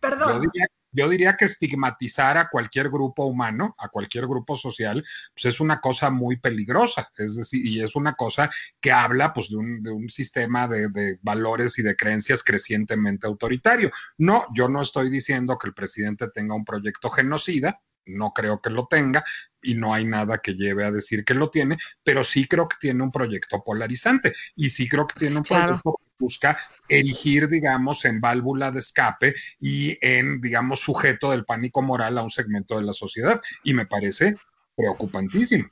[0.00, 0.42] Perdón.
[0.42, 5.60] diría, yo diría que estigmatizar a cualquier grupo humano, a cualquier grupo social, pues es
[5.60, 10.08] una cosa muy peligrosa, es decir, y es una cosa que habla pues de un,
[10.08, 13.90] sistema de valores y de creencias crecientemente autoritario.
[14.16, 18.70] No, yo no estoy diciendo que el presidente tenga un proyecto genocida, no creo que
[18.70, 19.24] lo tenga
[19.62, 22.76] y no hay nada que lleve a decir que lo tiene, pero sí creo que
[22.80, 25.66] tiene un proyecto polarizante y sí creo que tiene un Claro.
[25.66, 31.82] proyecto que busca erigir, digamos, en válvula de escape y en, digamos, sujeto del pánico
[31.82, 33.40] moral a un segmento de la sociedad.
[33.62, 34.34] Y me parece
[34.76, 35.68] preocupantísimo.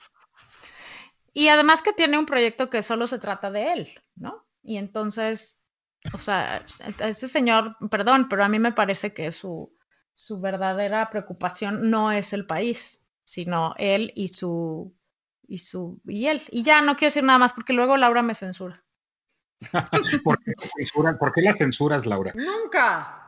[1.32, 4.46] Y además que tiene un proyecto que solo se trata de él, ¿no?
[4.62, 5.60] Y entonces,
[6.12, 6.64] o sea,
[7.00, 9.75] ese señor, perdón, pero a mí me parece que su,
[10.18, 14.94] su verdadera preocupación no es el país, sino él y su
[15.46, 16.40] y su y él.
[16.50, 18.82] Y ya no quiero decir nada más porque luego Laura me censura.
[20.24, 21.18] ¿Por qué, la censuran?
[21.18, 22.32] ¿Por qué la censuras, Laura?
[22.34, 23.22] Nunca.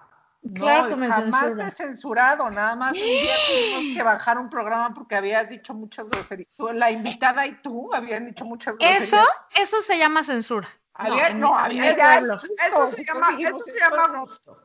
[0.55, 1.65] Claro No, que me jamás censura.
[1.65, 5.75] te he censurado, nada más un día tuvimos que bajar un programa porque habías dicho
[5.75, 6.49] muchas groserías.
[6.75, 9.03] La invitada y tú habían dicho muchas groserías.
[9.05, 9.23] Eso,
[9.57, 10.69] eso se llama censura.
[10.95, 12.35] Había- no, había pueblo.
[12.35, 14.21] insultos, Eso se llama- eso se "Esto llama no".
[14.23, 14.61] gusto.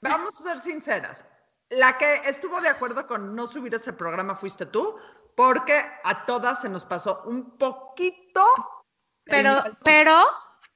[0.00, 1.24] Vamos a ser sinceras.
[1.70, 4.96] La que estuvo de acuerdo con no subir ese programa fuiste tú,
[5.34, 8.44] porque a todas se nos pasó un poquito
[9.24, 10.24] Pero, pero,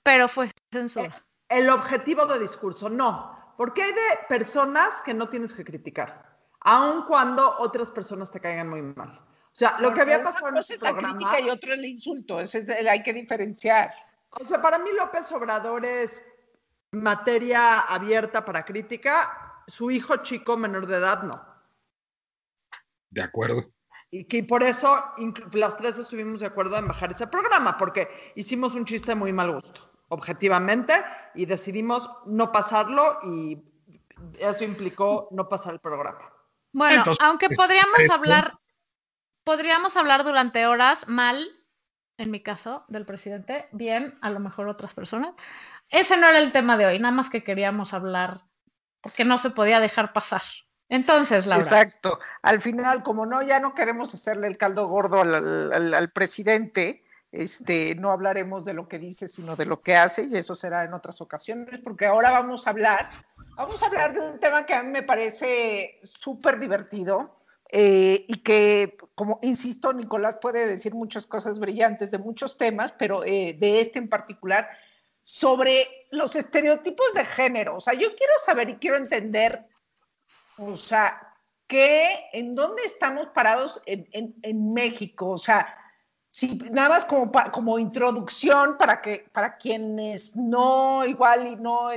[0.02, 1.24] pero fue censura.
[1.48, 2.90] el objetivo de discurso.
[2.90, 8.40] No, porque hay de personas que no tienes que criticar, aun cuando otras personas te
[8.40, 9.18] caigan muy mal.
[9.18, 11.16] O sea, lo que había pasado en cosa ese es la programa.
[11.18, 13.92] crítica y otro el insulto, ese es el- hay que diferenciar.
[14.31, 16.22] O sea, para mí López Obrador es
[16.90, 19.52] materia abierta para crítica.
[19.72, 21.42] Su hijo chico menor de edad no.
[23.08, 23.72] De acuerdo.
[24.11, 25.02] Y que por eso
[25.54, 29.50] las tres estuvimos de acuerdo en bajar ese programa, porque hicimos un chiste muy mal
[29.50, 30.92] gusto, objetivamente,
[31.35, 33.64] y decidimos no pasarlo y
[34.40, 36.30] eso implicó no pasar el programa.
[36.74, 38.58] Bueno, Entonces, aunque pues, podríamos esto- hablar,
[39.42, 41.48] podríamos hablar durante horas mal,
[42.18, 45.32] en mi caso, del presidente, bien, a lo mejor otras personas.
[45.88, 48.44] Ese no era el tema de hoy, nada más que queríamos hablar,
[49.03, 50.43] porque no se podía dejar pasar.
[50.88, 52.19] Entonces, Laura, Exacto.
[52.43, 57.95] Al final, como no, ya no queremos hacerle el caldo gordo al, al- presidente, este,
[57.95, 60.93] no hablaremos de lo que dice, sino de lo que hace, y eso será en
[60.93, 63.09] otras ocasiones, porque ahora vamos a hablar,
[63.57, 67.38] vamos a hablar de un tema que a mí me parece súper divertido.
[67.75, 73.25] eh, y que, como insisto, Nicolás puede decir muchas cosas brillantes de muchos temas, pero
[73.25, 74.69] eh, de este en particular,
[75.22, 77.76] sobre los estereotipos de género.
[77.76, 79.66] O sea, yo quiero saber y quiero entender
[80.58, 81.35] o sea,
[81.66, 84.06] ¿qué, ¿en dónde estamos parados en,
[84.42, 85.30] en- México?
[85.30, 85.74] O sea,
[86.30, 91.88] si, nada más como, como introducción para, que, para quienes no igual y no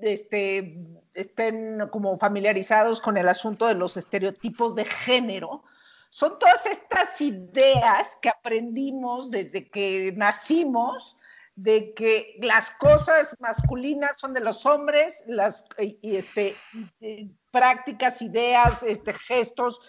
[0.00, 0.76] este,
[1.14, 5.62] estén como familiarizados con el asunto de los estereotipos de género,
[6.10, 11.16] son todas estas ideas que aprendimos desde que nacimos
[11.62, 16.56] de que las cosas masculinas son de los hombres, las este,
[17.00, 19.80] y, prácticas, ideas, este, gestos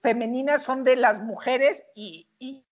[0.00, 2.64] femeninas son de las mujeres y, y,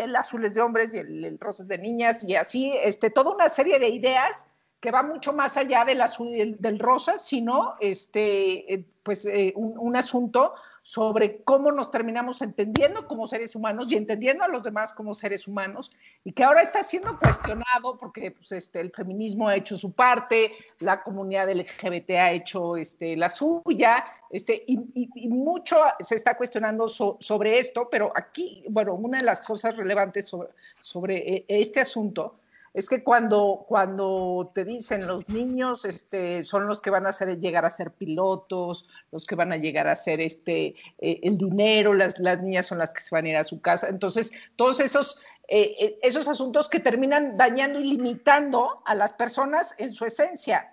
[0.00, 3.34] el azul es de hombres y el, el rosa de niñas y así, este, toda
[3.34, 4.46] una serie de ideas
[4.80, 9.94] que va mucho más allá del azul del, rosa, sino este, eh, pues, eh, un
[9.96, 10.54] asunto
[10.90, 15.46] sobre cómo nos terminamos entendiendo como seres humanos y entendiendo a los demás como seres
[15.46, 15.92] humanos,
[16.24, 20.50] y que ahora está siendo cuestionado porque pues, este, el feminismo ha hecho su parte,
[20.80, 27.18] la comunidad LGBT ha hecho este, la suya, este, y, mucho se está cuestionando so,
[27.20, 30.48] sobre esto, pero aquí, bueno, una de las cosas relevantes sobre,
[30.80, 32.39] sobre este asunto
[32.72, 37.64] es que cuando, cuando te dicen los niños este, son los que van a llegar
[37.64, 42.18] a ser pilotos, los que van a llegar a ser este, eh, el dinero, las,
[42.20, 43.88] las niñas son las que se van a ir a su casa.
[43.88, 49.92] Entonces, todos esos, eh, esos asuntos que terminan dañando y limitando a las personas en
[49.92, 50.72] su esencia.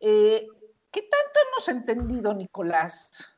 [0.00, 0.46] Eh,
[0.90, 3.33] ¿Qué tanto hemos entendido, Nicolás?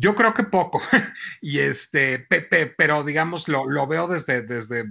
[0.00, 0.80] Yo creo que poco,
[1.42, 4.86] y este, Pepe, pero digamos, lo, veo desde, desde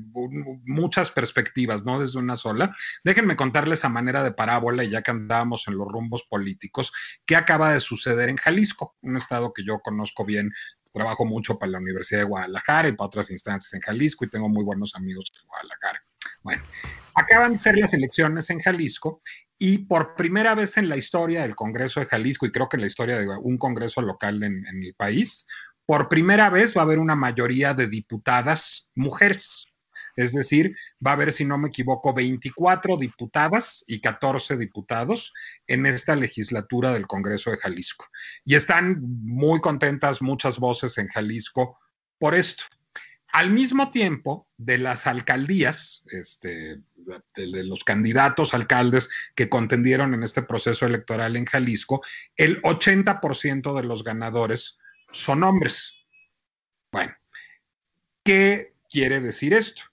[0.67, 2.75] muchas perspectivas, no desde una sola.
[3.03, 6.93] Déjenme contarles a manera de parábola, ya que andábamos en los rumbos políticos,
[7.25, 10.51] qué acaba de suceder en Jalisco, un estado que yo conozco bien
[10.93, 14.47] trabajo mucho para la Universidad de Guadalajara y para otras instancias en Jalisco y tengo
[14.47, 16.03] muy buenos amigos en Guadalajara.
[16.43, 16.63] Bueno,
[17.15, 19.21] acaban de ser las elecciones en Jalisco
[19.57, 22.81] y por primera vez en la historia del Congreso de Jalisco y creo que en
[22.81, 25.45] la historia de un Congreso local en, en el país,
[25.85, 29.65] por primera vez va a haber una mayoría de diputadas mujeres.
[30.15, 30.75] Es decir,
[31.05, 35.33] va a haber, si no me equivoco, 24 diputadas y 14 diputados
[35.65, 38.05] en esta legislatura del Congreso de Jalisco.
[38.43, 41.79] Y están muy contentas muchas voces en Jalisco
[42.17, 42.65] por esto.
[43.31, 46.81] Al mismo tiempo, de las alcaldías, este,
[47.35, 52.01] de, los candidatos alcaldes que contendieron en este proceso electoral en Jalisco,
[52.35, 54.79] el 80% de los ganadores
[55.11, 55.93] son hombres.
[56.91, 57.13] Bueno,
[58.23, 59.83] ¿qué quiere decir esto?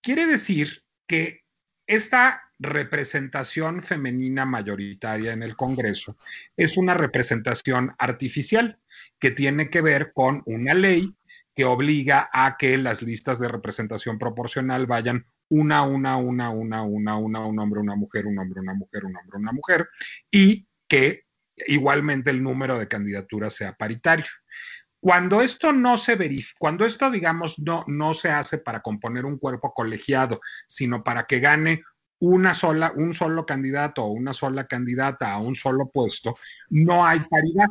[0.00, 1.44] Quiere decir que
[1.86, 6.16] esta representación femenina mayoritaria en el Congreso
[6.56, 8.78] es una representación artificial
[9.18, 11.15] que tiene que ver con una ley
[11.56, 17.16] que obliga a que las listas de representación proporcional vayan una, una, una, una, una,
[17.16, 19.88] una, un hombre, una mujer, un hombre, una mujer, un hombre, una mujer,
[20.30, 21.24] y que
[21.66, 24.26] igualmente el número de candidaturas sea paritario.
[25.00, 29.38] Cuando esto no se verifica, cuando esto, digamos, no, no se hace para componer un
[29.38, 31.80] cuerpo colegiado, sino para que gane
[32.18, 36.34] una sola, un solo candidato o una sola candidata a un solo puesto,
[36.68, 37.68] no hay paridad.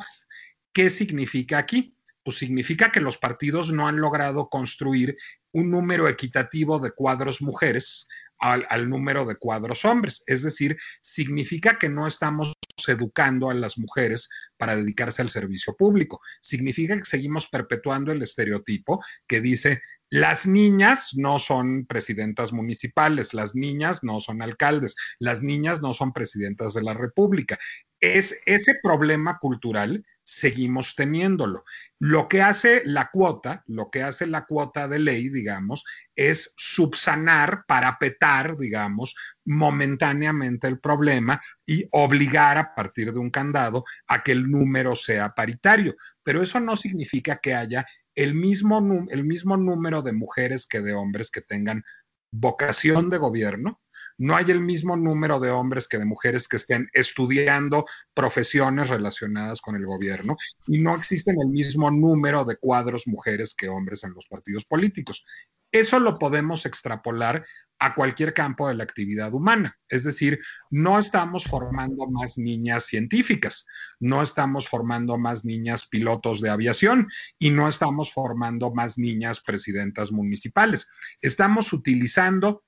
[0.74, 1.95] ¿Qué significa aquí?
[2.26, 5.16] Pues significa que los partidos no han logrado construir
[5.52, 8.08] un número equitativo de cuadros mujeres
[8.40, 10.24] al, número de cuadros hombres.
[10.26, 12.54] Es decir, significa que no estamos
[12.88, 16.20] educando a las mujeres para dedicarse al servicio público.
[16.42, 23.54] Significa que seguimos perpetuando el estereotipo que dice, las niñas no son presidentas municipales, las
[23.54, 27.58] niñas no son alcaldes, las niñas no son presidentas de la República.
[28.00, 31.64] Es ese problema cultural seguimos teniéndolo.
[32.00, 35.86] Lo que hace la cuota, lo que hace la cuota de ley, digamos,
[36.16, 44.24] es subsanar, parapetar, digamos, momentáneamente el problema y obligar a partir de un candado a
[44.24, 45.96] que el número sea paritario.
[46.24, 47.86] Pero eso no significa que haya
[48.16, 51.84] el mismo, el mismo número de mujeres que de hombres que tengan
[52.32, 53.80] vocación de gobierno
[54.18, 59.62] no hay el mismo número de hombres que de mujeres que estén estudiando profesiones relacionadas
[59.62, 60.38] con el gobierno
[60.68, 65.26] y no existen el mismo número de cuadros mujeres que hombres en los partidos políticos.
[65.72, 67.46] Eso lo podemos extrapolar
[67.80, 69.78] a cualquier campo de la actividad humana.
[69.89, 70.39] Es decir,
[70.70, 73.65] no estamos formando más niñas científicas,
[74.00, 80.13] no estamos formando más niñas pilotos de aviación y no estamos formando más niñas presidentas
[80.13, 80.88] municipales.
[81.20, 82.63] Estamos utilizando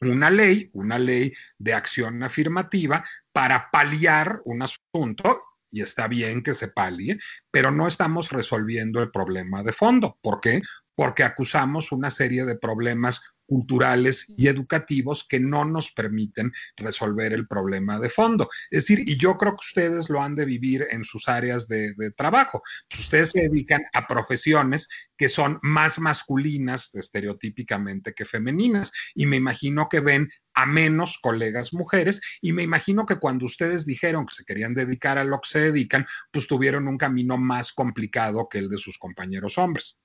[0.00, 6.54] una ley, una ley de acción afirmativa para paliar un asunto, y está bien que
[6.54, 7.18] se palie,
[7.50, 10.18] pero no estamos resolviendo el problema de fondo.
[10.22, 10.62] ¿Por qué?
[10.94, 17.46] Porque acusamos una serie de problemas culturales y educativos que no nos permiten resolver el
[17.46, 18.48] problema de fondo.
[18.70, 21.94] Es decir, y yo creo que ustedes lo han de vivir en sus áreas de,
[22.16, 22.62] trabajo.
[22.96, 29.88] Ustedes se dedican a profesiones que son más masculinas estereotípicamente que femeninas y me imagino
[29.88, 34.44] que ven a menos colegas mujeres y me imagino que cuando ustedes dijeron que se
[34.44, 38.68] querían dedicar a lo que se dedican, pues tuvieron un camino más complicado que el
[38.68, 39.98] de sus compañeros hombres.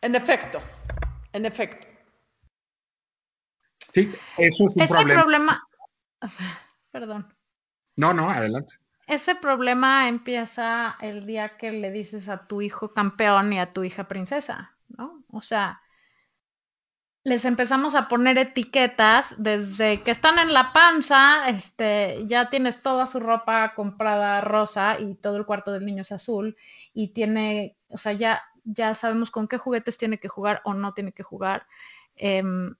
[0.00, 0.62] En efecto,
[1.32, 1.89] en efecto.
[3.92, 5.62] Sí, eso es un Ese problema.
[6.90, 7.34] Perdón.
[7.96, 8.74] No, no, adelante.
[9.06, 13.82] Ese problema empieza el día que le dices a tu hijo campeón y a tu
[13.82, 15.24] hija princesa, ¿no?
[15.28, 15.82] O sea,
[17.22, 23.06] les empezamos a poner etiquetas desde que están en la panza, este, ya tienes toda
[23.06, 26.56] su ropa comprada rosa y todo el cuarto del niño es azul
[26.94, 30.94] y tiene, o sea, ya, ya sabemos con qué juguetes tiene que jugar o no
[30.94, 31.66] tiene que jugar.
[32.16, 32.74] Em,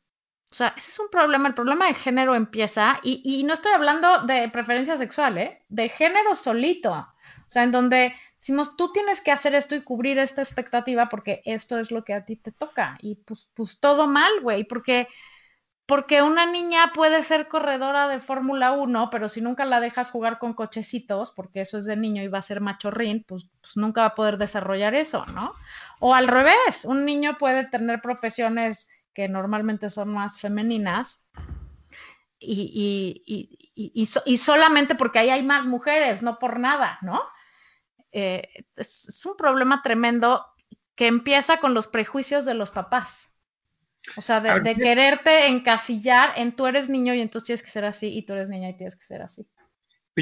[0.53, 1.49] o sea, ese es un problema.
[1.49, 5.63] El problema de género empieza, y, no estoy hablando de preferencia sexual, ¿eh?
[5.69, 6.93] de género solito.
[6.93, 11.43] O sea, en donde decimos, tú tienes que hacer esto y cubrir esta expectativa porque
[11.45, 12.99] esto es lo que a ti te toca.
[13.01, 15.07] Y pues, pues todo mal, güey, porque,
[15.87, 20.41] porque una niña puede ser corredora de Fórmula 1, pero si nunca la dejas jugar
[20.41, 24.01] con cochecitos, porque eso es de niño y va a ser machorrín, pues, pues nunca
[24.01, 25.55] va a poder desarrollar eso, ¿no?
[26.01, 31.27] O al revés, un niño puede tener profesiones que normalmente son más femeninas,
[32.43, 33.23] y,
[33.75, 37.23] y, solamente porque ahí hay más mujeres, no por nada, ¿no?
[38.13, 40.47] Eh, es, un problema tremendo
[40.95, 43.37] que empieza con los prejuicios de los papás.
[44.17, 47.85] O sea, de, de, quererte encasillar en tú eres niño y entonces tienes que ser
[47.85, 49.47] así, y tú eres niña y tienes que ser así.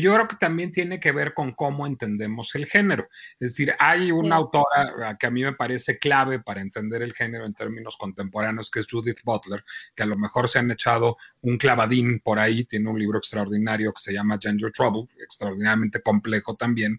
[0.00, 3.08] Yo creo que también tiene que ver con cómo entendemos el género.
[3.38, 7.46] Es decir, hay una autora que a mí me parece clave para entender el género
[7.46, 11.58] en términos contemporáneos, que es Judith Butler, que a lo mejor se han echado un
[11.58, 16.98] clavadín por ahí, tiene un libro extraordinario que se llama Gender Trouble, extraordinariamente complejo también,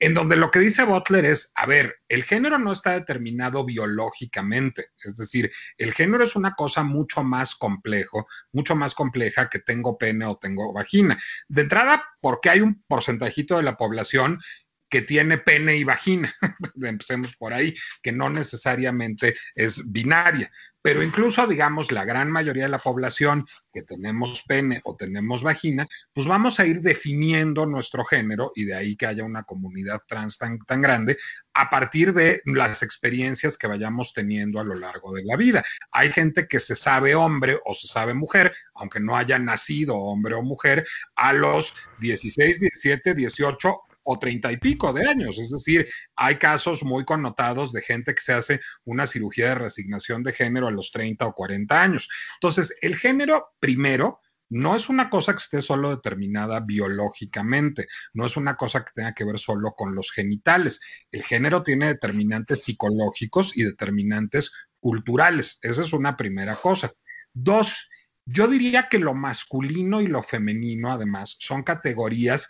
[0.00, 4.90] en donde lo que dice Butler es, a ver, el género no está determinado biológicamente,
[5.04, 9.98] es decir, el género es una cosa mucho más complejo, mucho más compleja que tengo
[9.98, 11.18] pene o tengo vagina.
[11.48, 14.38] De entrada, porque hay un porcentajito de la población
[14.88, 16.32] que tiene pene y vagina,
[16.82, 20.50] empecemos por ahí, que no necesariamente es binaria,
[20.88, 25.86] pero incluso, digamos, la gran mayoría de la población que tenemos pene o tenemos vagina,
[26.14, 30.38] pues vamos a ir definiendo nuestro género y de ahí que haya una comunidad trans
[30.38, 31.18] tan, tan grande
[31.52, 35.62] a partir de las experiencias que vayamos teniendo a lo largo de la vida.
[35.90, 40.36] Hay gente que se sabe hombre o se sabe mujer, aunque no haya nacido hombre
[40.36, 40.86] o mujer,
[41.16, 43.80] a los 16, 17, 18
[44.10, 45.38] o treinta y pico de años.
[45.38, 45.86] Es decir,
[46.16, 50.66] hay casos muy connotados de gente que se hace una cirugía de resignación de género
[50.66, 52.08] a los 30 o 40 años.
[52.36, 58.38] Entonces, el género primero no es una cosa que esté solo determinada biológicamente, no es
[58.38, 60.80] una cosa que tenga que ver solo con los genitales.
[61.12, 65.58] El género tiene determinantes psicológicos y determinantes culturales.
[65.60, 66.94] Esa es una primera cosa.
[67.34, 67.90] Dos,
[68.24, 72.48] yo diría que lo masculino y lo femenino, además, son categorías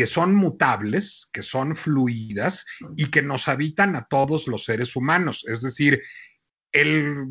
[0.00, 2.64] que son mutables, que son fluidas
[2.96, 5.44] y que nos habitan a todos los seres humanos.
[5.46, 6.00] Es decir,
[6.72, 7.26] el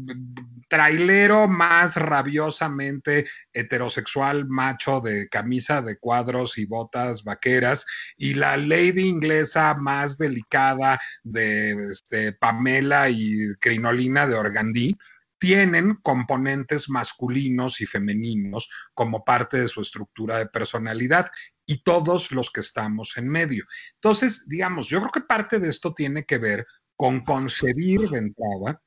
[0.68, 9.08] trailero más rabiosamente heterosexual macho de camisa de cuadros y botas vaqueras y la lady
[9.08, 14.96] inglesa más delicada de este, Pamela y crinolina de Organdí
[15.40, 21.32] tienen componentes masculinos y femeninos como parte de su estructura de personalidad
[21.70, 23.64] y todos los que estamos en medio.
[23.94, 26.66] Entonces, digamos, yo creo que parte de esto tiene que ver
[26.96, 28.82] con concebir de entrada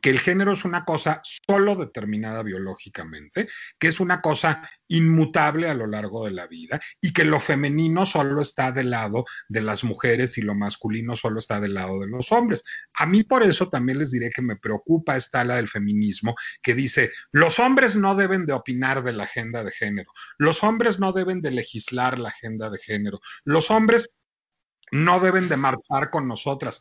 [0.00, 5.74] que el género es una cosa solo determinada biológicamente, que es una cosa inmutable a
[5.74, 9.84] lo largo de la vida y que lo femenino solo está del lado de las
[9.84, 12.62] mujeres y lo masculino solo está del lado de los hombres.
[12.94, 16.74] A mí por eso también les diré que me preocupa esta ala del feminismo que
[16.74, 21.12] dice, los hombres no deben de opinar de la agenda de género, los hombres no
[21.12, 24.10] deben de legislar la agenda de género, los hombres
[24.92, 26.80] no deben de marchar con nosotras.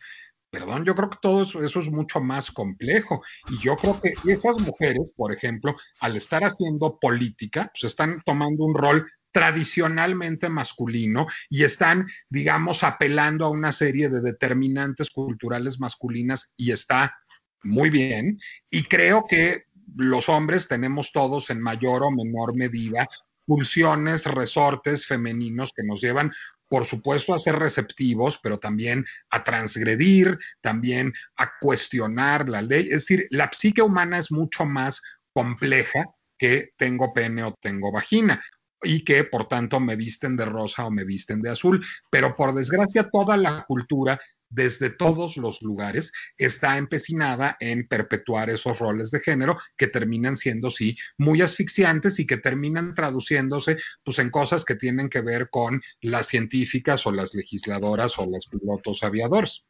[0.56, 3.22] Perdón, yo creo que todo eso, es mucho más complejo.
[3.50, 8.64] Y yo creo que esas mujeres, por ejemplo, al estar haciendo política, pues están tomando
[8.64, 16.54] un rol tradicionalmente masculino y están, digamos, apelando a una serie de determinantes culturales masculinas
[16.56, 17.18] y está
[17.64, 18.40] muy bien.
[18.70, 19.66] Y creo que
[19.98, 23.10] los hombres tenemos todos en mayor o menor medida
[23.46, 26.32] pulsiones, resortes femeninos que nos llevan
[26.76, 32.88] por supuesto, a ser receptivos, pero también a transgredir, también a cuestionar la ley.
[32.88, 35.02] Es decir, la psique humana es mucho más
[35.32, 36.04] compleja
[36.38, 38.44] que tengo pene o tengo vagina
[38.84, 41.82] y que por tanto me visten de rosa o me visten de azul.
[42.12, 44.20] Pero por desgracia toda la cultura
[44.50, 50.70] desde todos los lugares está empecinada en perpetuar esos roles de género que terminan siendo,
[50.70, 55.82] sí, muy asfixiantes y que terminan traduciéndose pues en cosas que tienen que ver con
[56.02, 59.66] las científicas o las legisladoras o los pilotos aviadores.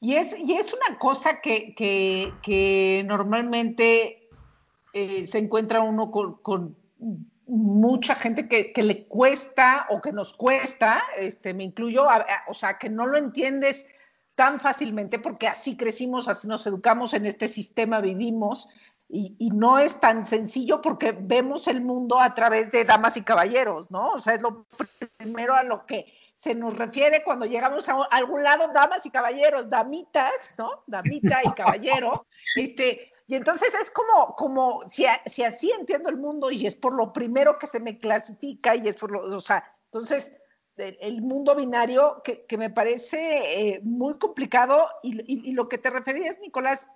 [0.00, 4.28] Y es, y es una cosa que, que, normalmente
[4.94, 6.76] eh, se encuentra uno con
[7.50, 12.06] mucha gente que, le cuesta o que nos cuesta, este, me incluyo,
[12.46, 13.86] o sea, que no lo entiendes
[14.34, 18.68] tan fácilmente porque así crecimos, así nos educamos, en este sistema vivimos
[19.08, 23.22] y, y, no es tan sencillo porque vemos el mundo a través de damas y
[23.22, 24.12] caballeros, ¿no?
[24.12, 24.66] O sea, es lo
[25.18, 29.68] primero a lo que se nos refiere cuando llegamos a algún lado, damas y caballeros,
[29.68, 30.84] damitas, ¿no?
[30.86, 36.50] Damita y caballero, este, y entonces es como, como si, si, así entiendo el mundo
[36.50, 39.62] y es por lo primero que se me clasifica y es por lo, o sea,
[39.84, 40.32] entonces
[40.76, 45.90] el, mundo binario que, que me parece eh, muy complicado y, y, lo que te
[45.90, 46.88] referías, Nicolás,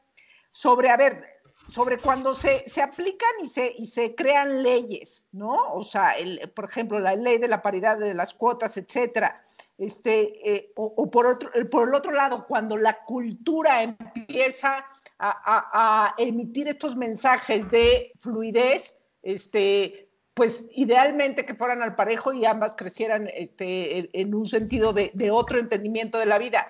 [0.50, 1.24] sobre, a ver,
[1.68, 5.72] sobre cuando se, se aplican y se, y se crean leyes, ¿no?
[5.72, 9.40] O sea, el, por ejemplo, la ley de la paridad de las cuotas, etcétera.
[9.78, 14.84] Este, eh, o, o por, otro, por el otro lado, cuando la cultura empieza
[15.18, 22.74] a, emitir estos mensajes de fluidez, este, pues idealmente que fueran al parejo y ambas
[22.76, 26.66] crecieran este, en, un sentido de, otro entendimiento de la vida.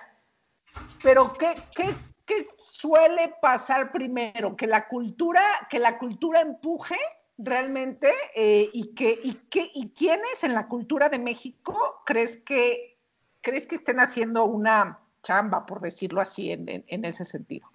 [1.01, 4.55] Pero ¿qué, qué, qué suele pasar primero?
[4.55, 6.97] Que la cultura, que la cultura empuje
[7.37, 12.97] realmente eh, y, que, y, que, y quiénes en la cultura de México crees que,
[13.41, 17.74] crees que estén haciendo una chamba, por decirlo así, en, en ese sentido.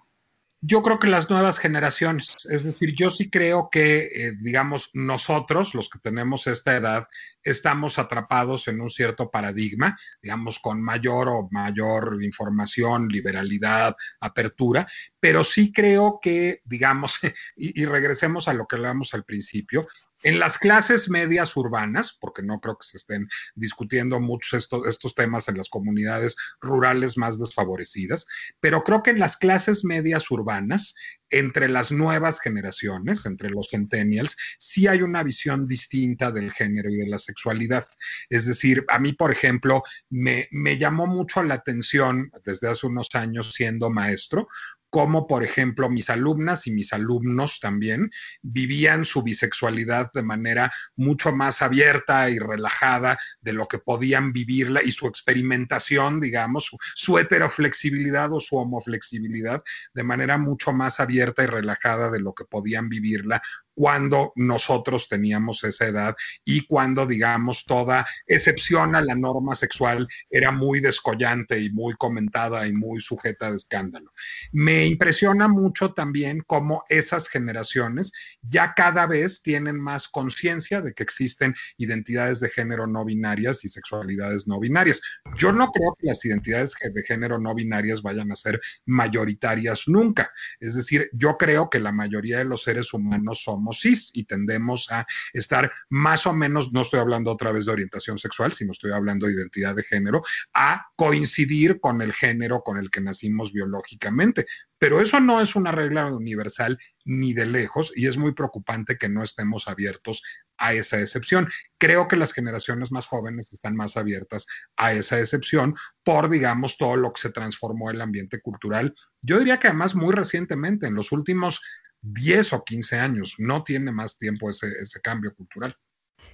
[0.63, 5.73] Yo creo que las nuevas generaciones, es decir, yo sí creo que, eh, digamos, nosotros,
[5.73, 7.07] los que tenemos esta edad,
[7.41, 14.85] estamos atrapados en un cierto paradigma, digamos, con mayor o mayor información, liberalidad, apertura,
[15.19, 17.19] pero sí creo que, digamos,
[17.55, 19.87] y, y regresemos a lo que hablábamos al principio,
[20.23, 25.47] en las clases medias urbanas, porque no creo que se estén discutiendo muchos estos temas
[25.49, 28.25] en las comunidades rurales más desfavorecidas,
[28.59, 30.95] pero creo que en las clases medias urbanas,
[31.29, 36.97] entre las nuevas generaciones, entre los centennials, sí hay una visión distinta del género y
[36.97, 37.85] de la sexualidad.
[38.29, 43.53] Es decir, a mí, por ejemplo, me llamó mucho la atención desde hace unos años
[43.53, 44.47] siendo maestro,
[44.91, 48.11] como por ejemplo mis alumnas y mis alumnos también
[48.41, 54.83] vivían su bisexualidad de manera mucho más abierta y relajada de lo que podían vivirla
[54.83, 59.63] y su experimentación, digamos, su, su heteroflexibilidad o su homoflexibilidad
[59.93, 63.41] de manera mucho más abierta y relajada de lo que podían vivirla
[63.73, 70.51] cuando nosotros teníamos esa edad y cuando, digamos, toda excepción a la norma sexual era
[70.51, 74.11] muy descollante y muy comentada y muy sujeta de escándalo.
[74.51, 78.11] Me impresiona mucho también cómo esas generaciones
[78.41, 83.69] ya cada vez tienen más conciencia de que existen identidades de género no binarias y
[83.69, 85.01] sexualidades no binarias.
[85.35, 90.31] Yo no creo que las identidades de género no binarias vayan a ser mayoritarias nunca.
[90.59, 94.91] Es decir, yo creo que la mayoría de los seres humanos somos cis y tendemos
[94.91, 98.91] a estar más o menos, no estoy hablando otra vez de orientación sexual, sino estoy
[98.91, 100.21] hablando de identidad de género,
[100.53, 104.47] a coincidir con el género con el que nacimos biológicamente.
[104.79, 109.09] Pero eso no es una regla universal ni de lejos y es muy preocupante que
[109.09, 110.23] no estemos abiertos
[110.57, 111.49] a esa excepción.
[111.77, 114.47] Creo que las generaciones más jóvenes están más abiertas
[114.77, 118.95] a esa excepción por, digamos, todo lo que se transformó el ambiente cultural.
[119.21, 121.61] Yo diría que además muy recientemente, en los últimos
[122.01, 125.75] 10 o 15 años, no tiene más tiempo ese, ese cambio cultural.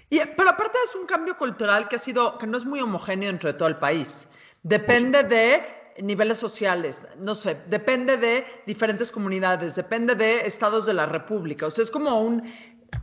[0.10, 3.30] Y, pero aparte es un cambio cultural que ha sido, que no es muy homogéneo
[3.30, 4.28] entre todo el país.
[4.64, 5.64] Depende de
[6.02, 11.68] niveles sociales, no sé, depende de diferentes comunidades, depende de estados de la República.
[11.68, 12.44] O sea, es como un,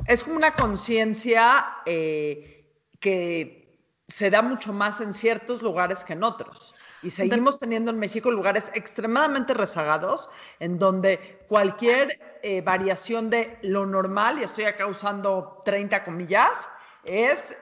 [0.06, 3.64] es como una conciencia eh, que
[4.06, 6.74] se da mucho más en ciertos lugares que en otros.
[7.02, 12.08] Y seguimos teniendo en México lugares extremadamente rezagados en donde cualquier
[12.46, 16.68] eh, variación de lo normal, y estoy acá usando 30 comillas,
[17.02, 17.56] es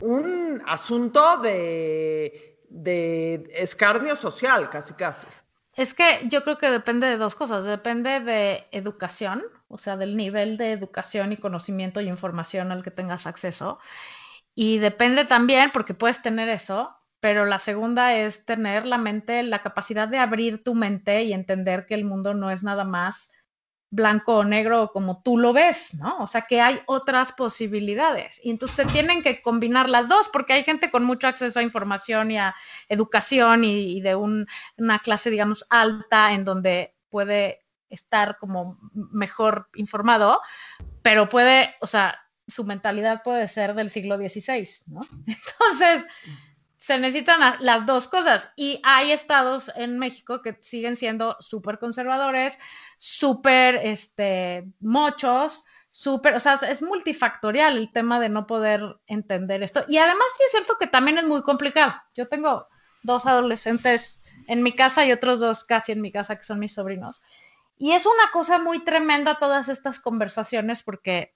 [0.00, 5.28] un asunto de, de escarnio social, casi casi.
[5.74, 7.64] Es que yo creo que depende de dos cosas.
[7.64, 12.90] Depende de educación, o sea, del nivel de educación y conocimiento y información al que
[12.90, 13.78] tengas acceso.
[14.52, 19.62] Y depende también, porque puedes tener eso, pero la segunda es tener la mente, la
[19.62, 23.30] capacidad de abrir tu mente y entender que el mundo no es nada más
[23.90, 26.18] blanco o negro como tú lo ves, ¿no?
[26.18, 28.40] O sea, que hay otras posibilidades.
[28.42, 31.62] Y entonces se tienen que combinar las dos, porque hay gente con mucho acceso a
[31.62, 32.54] información y a
[32.88, 40.40] educación y, de una clase, digamos, alta en donde puede estar como mejor informado,
[41.02, 45.00] pero puede, o sea, su mentalidad puede ser del siglo XVI, ¿no?
[45.26, 46.06] Entonces,
[46.88, 48.50] se necesitan las dos cosas.
[48.56, 52.58] Y hay estados en México que siguen siendo súper conservadores,
[52.96, 59.84] súper este, mochos, súper, o sea, es multifactorial el tema de no poder entender esto.
[59.86, 61.92] Y además sí es cierto que también es muy complicado.
[62.14, 62.66] Yo tengo
[63.02, 66.72] dos adolescentes en mi casa y otros dos casi en mi casa que son mis
[66.72, 67.20] sobrinos.
[67.76, 71.34] Y es una cosa muy tremenda todas estas conversaciones porque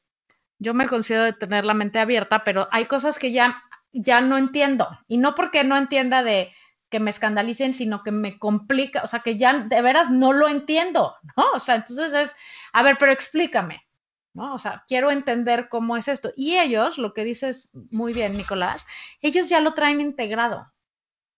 [0.59, 3.63] yo me considero de tener la mente abierta, pero hay cosas que ya
[3.93, 4.89] ya no entiendo.
[5.07, 6.53] Y no porque no entienda de
[6.89, 10.49] que me escandalicen, sino que me complica, o sea, que ya de veras no lo
[10.49, 11.51] entiendo, ¿no?
[11.55, 12.37] O sea, entonces es,
[12.73, 13.87] a ver, pero explícame,
[14.35, 14.55] ¿no?
[14.55, 16.33] O sea, quiero entender cómo es esto.
[16.37, 18.85] Y ellos, lo que dices muy bien, Nicolás,
[19.23, 20.71] ellos ya lo traen integrado.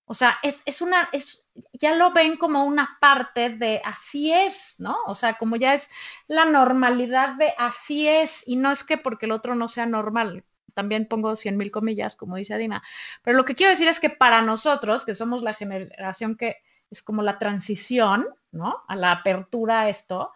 [0.06, 4.74] O sea, es, es una, es, ya lo ven como una parte de así es,
[4.78, 4.96] ¿no?
[5.06, 5.88] O sea, como ya es
[6.26, 10.44] la normalidad de así es, y no es que porque el otro no sea normal,
[10.74, 12.82] también pongo 100 mil comillas, como dice Adina.
[13.22, 16.56] Pero lo que quiero decir es que para nosotros, que somos la generación que
[16.90, 18.82] es como la transición, ¿no?
[18.88, 20.32] A la apertura a esto,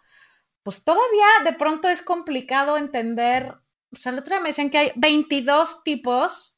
[0.62, 3.54] pues todavía de pronto es complicado entender.
[3.92, 6.56] O sea, el otro día me decían que hay 22 tipos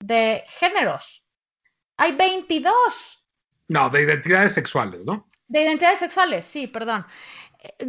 [0.00, 1.24] de géneros.
[1.96, 3.24] Hay 22.
[3.68, 5.28] No, de identidades sexuales, ¿no?
[5.46, 7.06] De identidades sexuales, sí, perdón.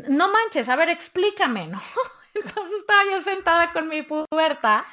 [0.08, 1.82] No manches, a ver, explícame, ¿no?
[2.34, 4.86] Entonces estaba yo sentada con mi puberta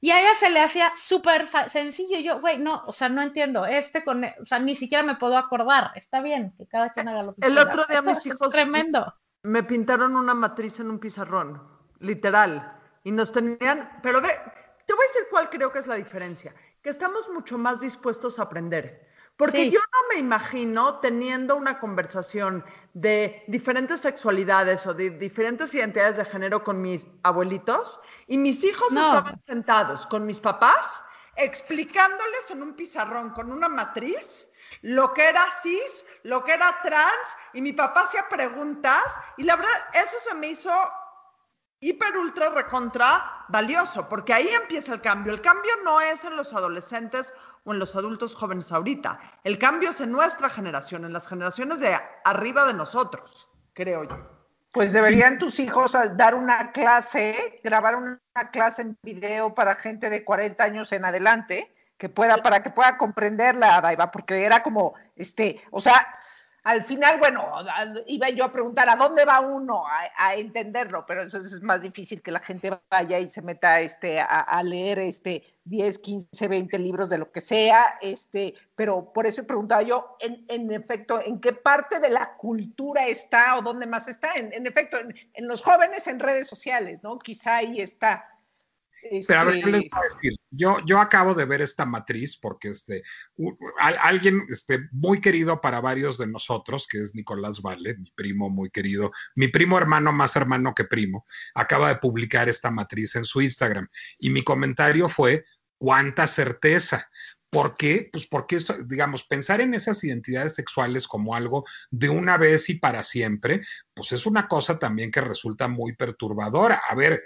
[0.00, 2.18] y a ella se le hacía súper sencillo.
[2.20, 3.66] Yo, güey, no, o sea, no entiendo.
[3.66, 5.90] Este con, o sea, ni siquiera me puedo acordar.
[5.96, 8.48] Está bien que cada quien haga lo que El otro día mis hijos.
[8.50, 9.12] Tremendo.
[9.42, 11.60] Me pintaron una matriz en un pizarrón,
[11.98, 12.80] literal.
[13.02, 13.98] Y nos tenían.
[14.02, 14.28] Pero ve,
[14.86, 16.54] te voy a decir cuál creo que es la diferencia.
[16.80, 19.07] Que estamos mucho más dispuestos a aprender.
[19.38, 26.16] Porque yo no me imagino teniendo una conversación de diferentes sexualidades o de diferentes identidades
[26.16, 31.04] de género con mis abuelitos y mis hijos estaban sentados con mis papás
[31.36, 34.48] explicándoles en un pizarrón con una matriz
[34.82, 39.04] lo que era cis, lo que era trans y mi papá hacía preguntas
[39.36, 40.72] y la verdad eso se me hizo
[41.80, 45.32] hiper ultra recontra valioso porque ahí empieza el cambio.
[45.32, 47.32] El cambio no es en los adolescentes
[47.72, 49.18] en los adultos jóvenes ahorita.
[49.44, 54.38] El cambio es en nuestra generación, en las generaciones de arriba de nosotros, creo yo.
[54.72, 58.20] Pues deberían tus hijos dar una clase, grabar una
[58.52, 62.96] clase en video para gente de 40 años en adelante, que pueda, para que pueda
[62.96, 66.06] comprender la Daiva, porque era como, este, o sea,
[66.68, 67.50] al final, bueno,
[68.08, 72.20] iba yo a preguntar a dónde va uno a, entenderlo, pero eso es más difícil
[72.20, 77.08] que la gente vaya y se meta este, a, leer este 10, 15, 20 libros
[77.08, 81.54] de lo que sea, este, pero por eso preguntaba yo, en, en efecto, ¿en qué
[81.54, 84.34] parte de la cultura está o dónde más está?
[84.34, 87.18] En, en efecto, en, en los jóvenes en redes sociales, ¿no?
[87.18, 88.28] Quizá ahí está
[89.26, 90.38] pero a ver, ¿qué les voy a este decir?
[90.50, 93.02] Yo, yo acabo de ver esta matriz porque este,
[93.78, 98.70] alguien este, muy querido para varios de nosotros, que es Nicolás Valle, mi primo muy
[98.70, 103.40] querido, mi primo hermano más hermano que primo, acaba de publicar esta matriz en su
[103.40, 103.88] Instagram.
[104.18, 105.44] Y mi comentario fue,
[105.78, 107.08] ¿cuánta certeza?
[107.50, 108.10] ¿Por qué?
[108.12, 113.02] Pues porque, digamos, pensar en esas identidades sexuales como algo de una vez y para
[113.02, 113.62] siempre,
[113.94, 116.82] pues es una cosa también que resulta muy perturbadora.
[116.86, 117.22] A ver,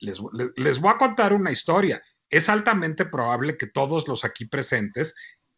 [0.00, 2.02] les, voy a contar una historia.
[2.30, 5.14] Es altamente probable que todos los aquí presentes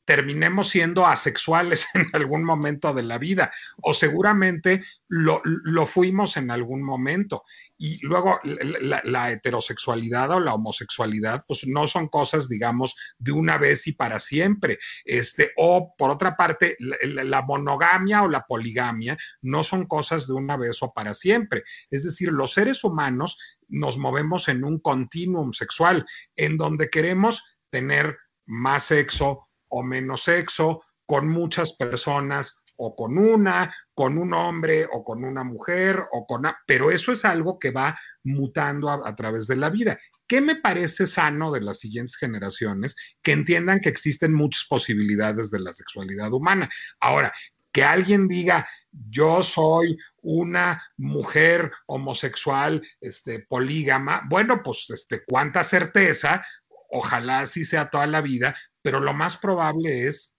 [0.06, 3.50] terminemos siendo asexuales en algún momento de la vida
[3.82, 5.42] o seguramente lo,
[5.86, 7.42] fuimos en algún momento.
[7.76, 13.86] Y luego la, heterosexualidad o la homosexualidad, pues no son cosas, digamos, de una vez
[13.88, 14.78] y para siempre.
[15.04, 20.56] Este, o por otra parte, la, monogamia o la poligamia no son cosas de una
[20.56, 21.64] vez o para siempre.
[21.90, 23.38] Es decir, los seres humanos
[23.68, 30.82] nos movemos en un continuum sexual en donde queremos tener más sexo, o menos sexo,
[31.06, 36.44] con muchas personas o con una, con un hombre o con una mujer o con...
[36.66, 39.98] Pero eso es algo que va mutando a, través de la vida.
[40.26, 42.96] ¿Qué me parece sano de las siguientes generaciones?
[43.22, 46.68] Que entiendan que existen muchas posibilidades de la sexualidad humana.
[47.00, 47.32] Ahora,
[47.72, 56.42] que alguien diga, yo soy una mujer homosexual, este, polígama, bueno, pues, este, cuánta certeza,
[56.90, 60.36] ojalá así sea toda la vida, pero lo más probable es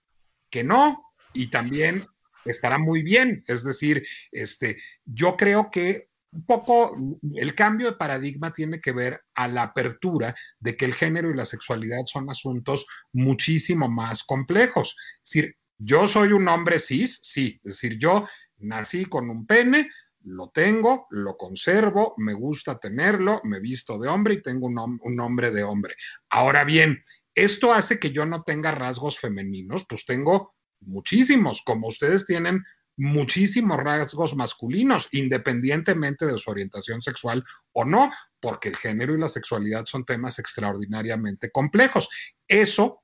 [0.50, 2.02] que no, y también
[2.44, 3.44] estará muy bien.
[3.46, 6.94] Es decir, este, yo creo que un poco
[7.36, 11.36] el cambio de paradigma tiene que ver a la apertura de que el género y
[11.36, 14.94] la sexualidad son asuntos muchísimo más complejos.
[15.24, 18.26] Es decir, yo soy un hombre cis, sí, es decir, yo
[18.58, 19.88] nací con un pene,
[20.24, 25.16] lo tengo, lo conservo, me gusta tenerlo, me visto de hombre y tengo un, un
[25.16, 25.94] nombre de hombre.
[26.30, 27.02] Ahora bien,
[27.34, 32.64] esto hace que yo no tenga rasgos femeninos, pues tengo muchísimos, como ustedes tienen
[32.98, 38.10] muchísimos rasgos masculinos, independientemente de su orientación sexual o no,
[38.40, 42.08] porque el género y la sexualidad son temas extraordinariamente complejos.
[42.46, 43.02] Eso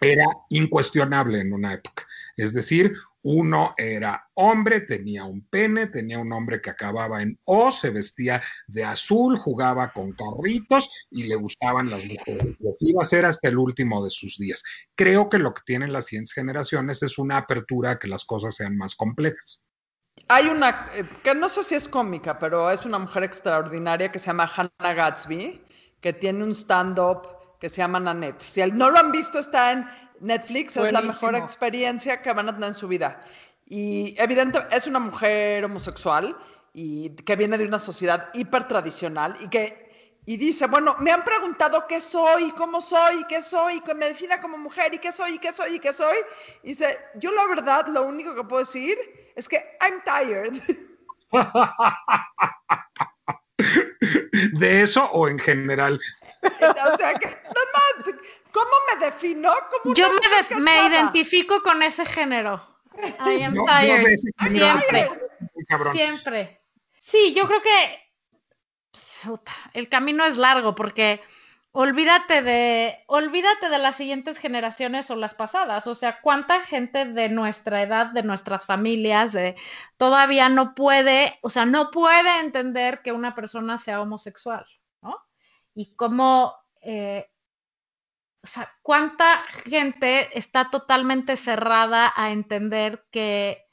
[0.00, 2.06] era incuestionable en una época.
[2.34, 7.70] Es decir, uno era hombre, tenía un pene, tenía un hombre que acababa en O,
[7.70, 12.56] se vestía de azul, jugaba con carritos y le gustaban las mujeres.
[12.60, 14.62] Lo iba a hacer hasta el último de sus días.
[14.94, 18.54] Creo que lo que tienen las siguientes generaciones es una apertura a que las cosas
[18.54, 19.62] sean más complejas.
[20.28, 24.18] Hay una, eh, que no sé si es cómica, pero es una mujer extraordinaria que
[24.18, 25.62] se llama Hannah Gatsby,
[26.00, 28.40] que tiene un stand-up que se llama Nanette.
[28.40, 29.86] Si no lo han visto, está en
[30.20, 33.20] Netflix es la mejor experiencia que van a tener en su vida.
[33.66, 36.36] Y evidentemente es una mujer homosexual
[36.72, 39.90] y que viene de una sociedad hiper tradicional y que
[40.26, 44.40] y dice, bueno, me han preguntado qué soy, cómo soy, qué soy, que me defina
[44.40, 46.16] como mujer y qué soy, y qué soy, y qué soy.
[46.62, 48.96] Y dice, yo la verdad lo único que puedo decir
[49.34, 50.60] es que I'm tired.
[54.52, 56.00] ¿De eso o en general?
[56.42, 58.12] o sea que, no,
[58.50, 59.52] ¿cómo me defino?
[59.94, 62.62] Yo me, me, identifico con ese género.
[63.26, 64.16] I am tired.
[64.48, 65.10] Siempre.
[65.92, 66.60] Siempre.
[67.00, 68.10] Sí, yo creo que
[69.74, 71.20] el camino es largo porque
[71.72, 75.86] olvídate de, olvídate de las siguientes generaciones o las pasadas.
[75.86, 79.54] O sea, cuánta gente de nuestra edad, de nuestras familias, de,
[79.96, 84.64] todavía no puede, o sea, no puede entender que una persona sea homosexual,
[85.02, 85.16] ¿no?
[85.74, 87.30] Y cómo, eh,
[88.42, 93.66] o sea, cuánta gente está totalmente cerrada a entender que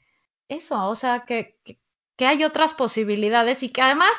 [0.48, 1.80] eso, o sea, que, que,
[2.16, 4.10] que hay otras posibilidades y que además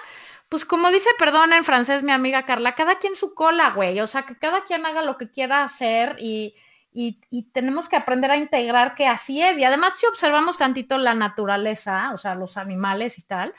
[0.50, 4.08] pues como dice, perdón en francés mi amiga Carla, cada quien su cola, güey, o
[4.08, 6.56] sea, que cada quien haga lo que quiera hacer y,
[6.92, 9.60] y, y, tenemos que aprender a integrar que así es.
[9.60, 13.54] Y además si observamos tantito la naturaleza, o sea, los animales y tal,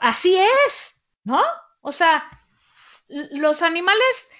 [0.00, 1.42] así es, ¿no?
[1.80, 2.30] O sea,
[3.08, 4.30] los animales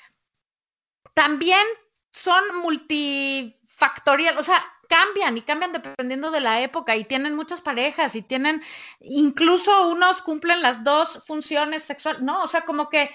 [1.14, 1.66] también
[2.12, 8.14] son multifactoriales, o sea, cambian y cambian dependiendo de la época y tienen muchas parejas
[8.14, 8.62] y tienen,
[9.00, 12.42] incluso unos cumplen las dos funciones sexuales, ¿no?
[12.42, 13.08] O sea, como que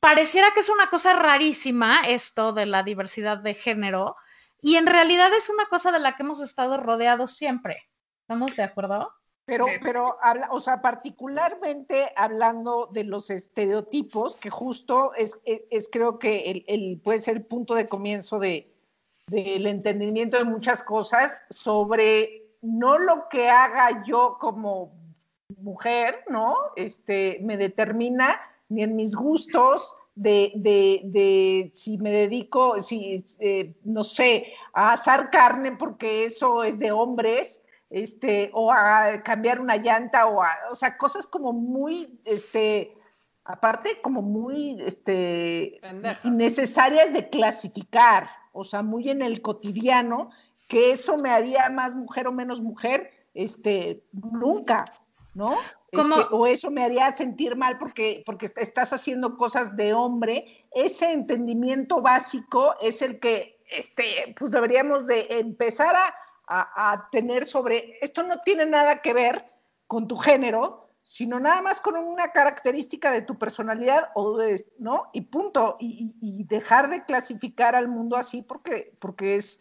[0.00, 4.16] pareciera que es una cosa rarísima esto de la diversidad de género
[4.60, 7.88] y en realidad es una cosa de la que hemos estado rodeados siempre.
[8.22, 9.12] ¿Estamos de acuerdo?
[9.44, 15.88] Pero, pero, habla, o sea, particularmente hablando de los estereotipos, que justo es, es, es
[15.90, 18.71] creo que el, el, puede ser el punto de comienzo de,
[19.28, 24.92] del entendimiento de muchas cosas sobre no lo que haga yo como
[25.58, 26.56] mujer, ¿no?
[26.76, 33.74] Este, me determina ni en mis gustos de, de, de si me dedico, si, eh,
[33.84, 39.76] no sé, a asar carne porque eso es de hombres, este, o a cambiar una
[39.76, 42.94] llanta, o a, o sea, cosas como muy, este,
[43.44, 45.80] aparte como muy, este,
[46.24, 50.30] innecesarias de clasificar, o sea, muy en el cotidiano,
[50.68, 54.84] que eso me haría más mujer o menos mujer, este, nunca,
[55.34, 55.54] ¿no?
[55.90, 60.66] Este, o eso me haría sentir mal porque, porque estás haciendo cosas de hombre.
[60.70, 66.14] Ese entendimiento básico es el que, este, pues deberíamos de empezar a,
[66.46, 69.46] a, a tener sobre, esto no tiene nada que ver
[69.86, 75.10] con tu género, sino nada más con una característica de tu personalidad, o de, ¿no?
[75.12, 75.76] Y punto.
[75.80, 79.60] Y, y, dejar de clasificar al mundo así porque, porque es,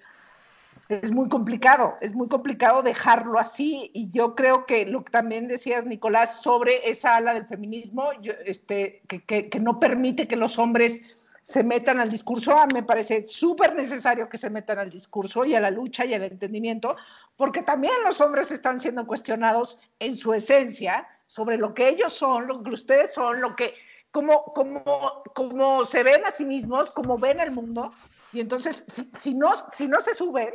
[0.88, 3.90] es muy complicado, es muy complicado dejarlo así.
[3.94, 8.34] Y yo creo que lo que también decías, Nicolás, sobre esa ala del feminismo, yo,
[8.46, 11.02] este, que, que, que no permite que los hombres
[11.42, 15.44] se metan al discurso, a mí me parece súper necesario que se metan al discurso
[15.44, 16.96] y a la lucha y al entendimiento,
[17.36, 22.46] porque también los hombres están siendo cuestionados en su esencia sobre lo que ellos son,
[22.46, 23.74] lo que ustedes son, lo que,
[24.12, 27.90] cómo, cómo, cómo se ven a sí mismos, cómo ven el mundo.
[28.34, 28.84] Y entonces,
[29.18, 30.50] si, no, si no se suben,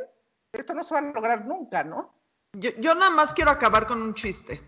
[0.52, 2.12] esto no se va a lograr nunca, ¿no?
[2.52, 4.60] Yo, yo nada más quiero acabar con un chiste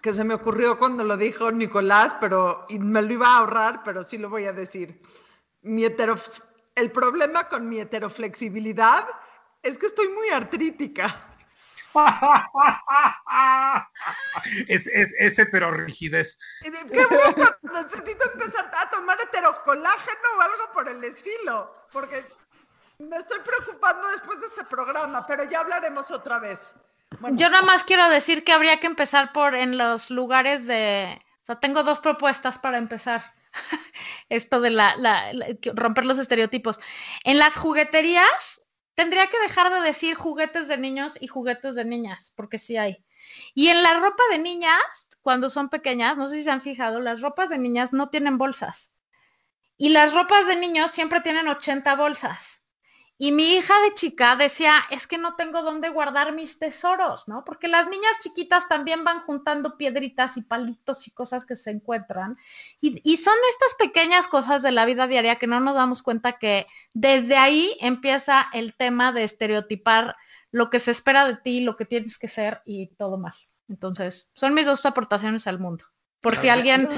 [0.00, 3.82] que se me ocurrió cuando lo dijo Nicolás, pero y me lo iba a ahorrar,
[3.84, 5.02] pero sí lo voy a decir.
[5.60, 9.04] Mi el problema con mi heteroflexibilidad
[9.62, 11.14] es que estoy muy artrítica.
[14.68, 16.38] es, es, es heterorrigidez.
[16.60, 22.24] Qué bueno, necesito empezar a tomar heterocolágeno o algo por el estilo, porque
[22.98, 26.76] me estoy preocupando después de este programa, pero ya hablaremos otra vez.
[27.20, 27.36] Bueno.
[27.36, 31.46] Yo nada más quiero decir que habría que empezar por en los lugares de, o
[31.46, 33.22] sea, tengo dos propuestas para empezar.
[34.28, 36.78] Esto de la, la, la, romper los estereotipos.
[37.24, 38.60] En las jugueterías
[38.98, 43.04] tendría que dejar de decir juguetes de niños y juguetes de niñas, porque sí hay.
[43.54, 46.98] Y en la ropa de niñas, cuando son pequeñas, no sé si se han fijado,
[46.98, 48.92] las ropas de niñas no tienen bolsas.
[49.76, 52.66] Y las ropas de niños siempre tienen 80 bolsas.
[53.20, 57.44] Y mi hija de chica decía, es que no tengo dónde guardar mis tesoros, ¿no?
[57.44, 62.38] Porque las niñas chiquitas también van juntando piedritas y palitos y cosas que se encuentran.
[62.80, 66.68] Y, son estas pequeñas cosas de la vida diaria que no nos damos cuenta que
[66.94, 70.14] desde ahí empieza el tema de estereotipar
[70.52, 73.34] lo que se espera de ti, lo que tienes que ser y todo mal.
[73.68, 75.84] Entonces, son mis dos aportaciones al mundo
[76.20, 76.88] por si alguien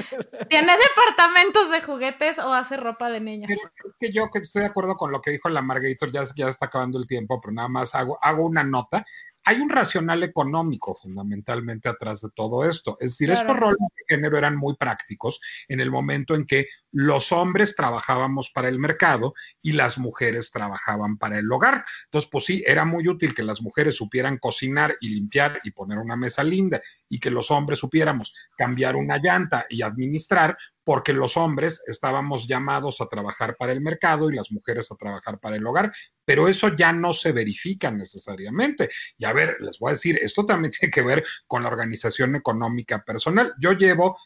[0.49, 3.51] tiene departamentos de juguetes o hace ropa de niños.
[3.51, 6.47] Es que yo que estoy de acuerdo con lo que dijo la Margator, ya, ya
[6.47, 9.05] está acabando el tiempo, pero nada más hago, hago una nota
[9.43, 12.97] hay un racional económico fundamentalmente atrás de todo esto.
[12.99, 13.41] Es decir, claro.
[13.41, 18.51] estos roles de género eran muy prácticos en el momento en que los hombres trabajábamos
[18.51, 21.83] para el mercado y las mujeres trabajaban para el hogar.
[22.05, 25.97] Entonces, pues sí, era muy útil que las mujeres supieran cocinar y limpiar y poner
[25.97, 31.37] una mesa linda y que los hombres supiéramos cambiar una llanta y administrar, porque los
[31.37, 35.65] hombres estábamos llamados a trabajar para el mercado y las mujeres a trabajar para el
[35.65, 35.91] hogar,
[36.25, 38.89] pero eso ya no se verifica necesariamente.
[39.17, 43.03] Ya ver, les voy a decir, esto también tiene que ver con la organización económica
[43.03, 43.53] personal.
[43.59, 44.17] Yo llevo,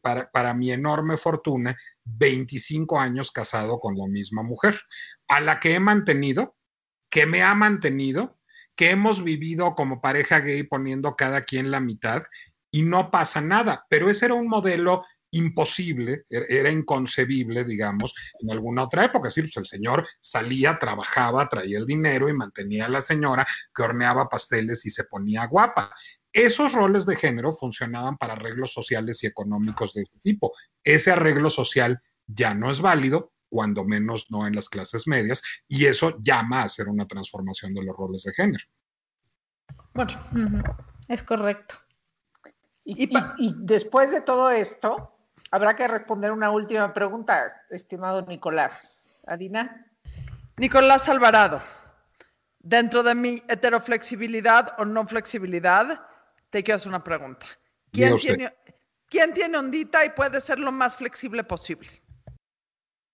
[0.00, 4.80] para, para mi enorme fortuna, 25 años casado con la misma mujer,
[5.28, 6.56] a la que he mantenido,
[7.10, 8.38] que me ha mantenido,
[8.76, 12.22] que hemos vivido como pareja gay poniendo cada quien la mitad
[12.70, 18.50] y no pasa nada, pero ese era un modelo imposible, er, era inconcebible, digamos, en
[18.50, 19.28] alguna otra época.
[19.28, 23.46] Es decir, pues el señor salía, trabajaba, traía el dinero y mantenía a la señora
[23.74, 25.92] que horneaba pasteles y se ponía guapa.
[26.32, 30.52] Esos roles de género funcionaban para arreglos sociales y económicos de ese tipo.
[30.82, 35.84] Ese arreglo social ya no es válido, cuando menos no en las clases medias, y
[35.84, 38.64] eso llama a hacer una transformación de los roles de género.
[39.92, 40.14] Bueno,
[41.06, 41.74] Es correcto.
[42.84, 43.08] Y
[43.58, 45.11] después de todo esto,
[45.52, 49.10] habrá que responder una última pregunta, estimado Nicolás.
[49.26, 49.86] Adina.
[50.56, 51.62] Nicolás Alvarado,
[52.58, 56.04] dentro de mi heteroflexibilidad o no flexibilidad,
[56.50, 57.46] te quiero hacer una pregunta.
[57.92, 58.52] ¿Quién tiene,
[59.08, 61.88] ¿Quién tiene ondita y puede ser lo más flexible posible?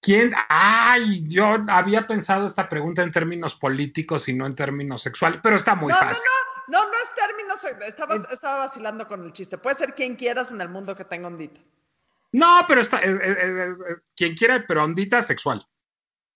[0.00, 0.32] ¿Quién?
[0.48, 5.56] Ay, yo había pensado esta pregunta en términos políticos y no en términos sexuales, pero
[5.56, 6.22] está muy no, fácil.
[6.68, 9.58] no, no, no es términos, estaba, estaba vacilando con el chiste.
[9.58, 11.60] Puede ser quien quieras en el mundo que tenga ondita.
[12.32, 15.66] No, pero está, eh, eh, eh, quien quiera, pero ondita sexual.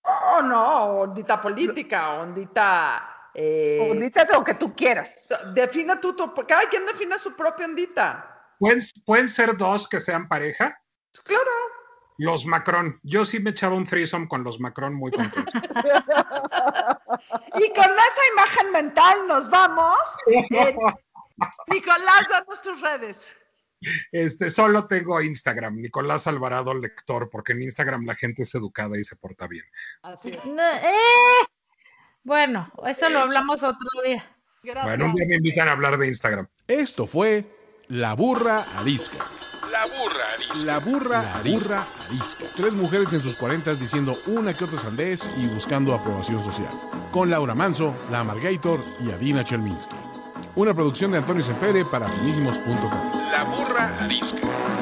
[0.05, 3.29] Oh, no, ondita política, ondita...
[3.35, 5.29] eh, Ondita lo que tú quieras.
[5.55, 8.29] Define tú, tu, cada quien define su propia ondita.
[8.59, 10.77] ¿Pueden, pueden ser dos que sean pareja.
[11.25, 11.51] Claro.
[12.19, 12.99] Los Macron.
[13.03, 15.51] Yo sí me echaba un threesome con los Macron muy contento.
[17.55, 19.99] Y con esa imagen mental nos vamos.
[20.27, 20.77] Eh,
[21.69, 23.39] Nicolás, danos tus redes.
[24.11, 29.05] Este, solo tengo Instagram, Nicolás Alvarado Lector, porque en Instagram la gente es educada y
[29.05, 29.65] se porta bien.
[30.03, 30.45] Así es.
[30.45, 31.47] No, ¡eh!
[32.25, 34.25] Bueno, eso lo hablamos otro día.
[34.63, 34.85] Gracias.
[34.85, 36.47] Bueno, un día me invitan a hablar de Instagram.
[36.69, 37.45] Esto fue
[37.89, 39.27] La Burra Arisca.
[39.73, 40.67] La burra arisca.
[40.67, 41.87] La burra, arisca.
[42.07, 42.45] arisca.
[42.55, 46.69] Tres mujeres en sus cuarentas diciendo una que otra sandez y buscando aprobación social.
[47.11, 49.97] Con Laura Manso, La Amargator y Adina Chelminsky.
[50.57, 53.22] Una producción de Antonio Sempere para finísimos.com.
[53.33, 54.82] La burra arisca.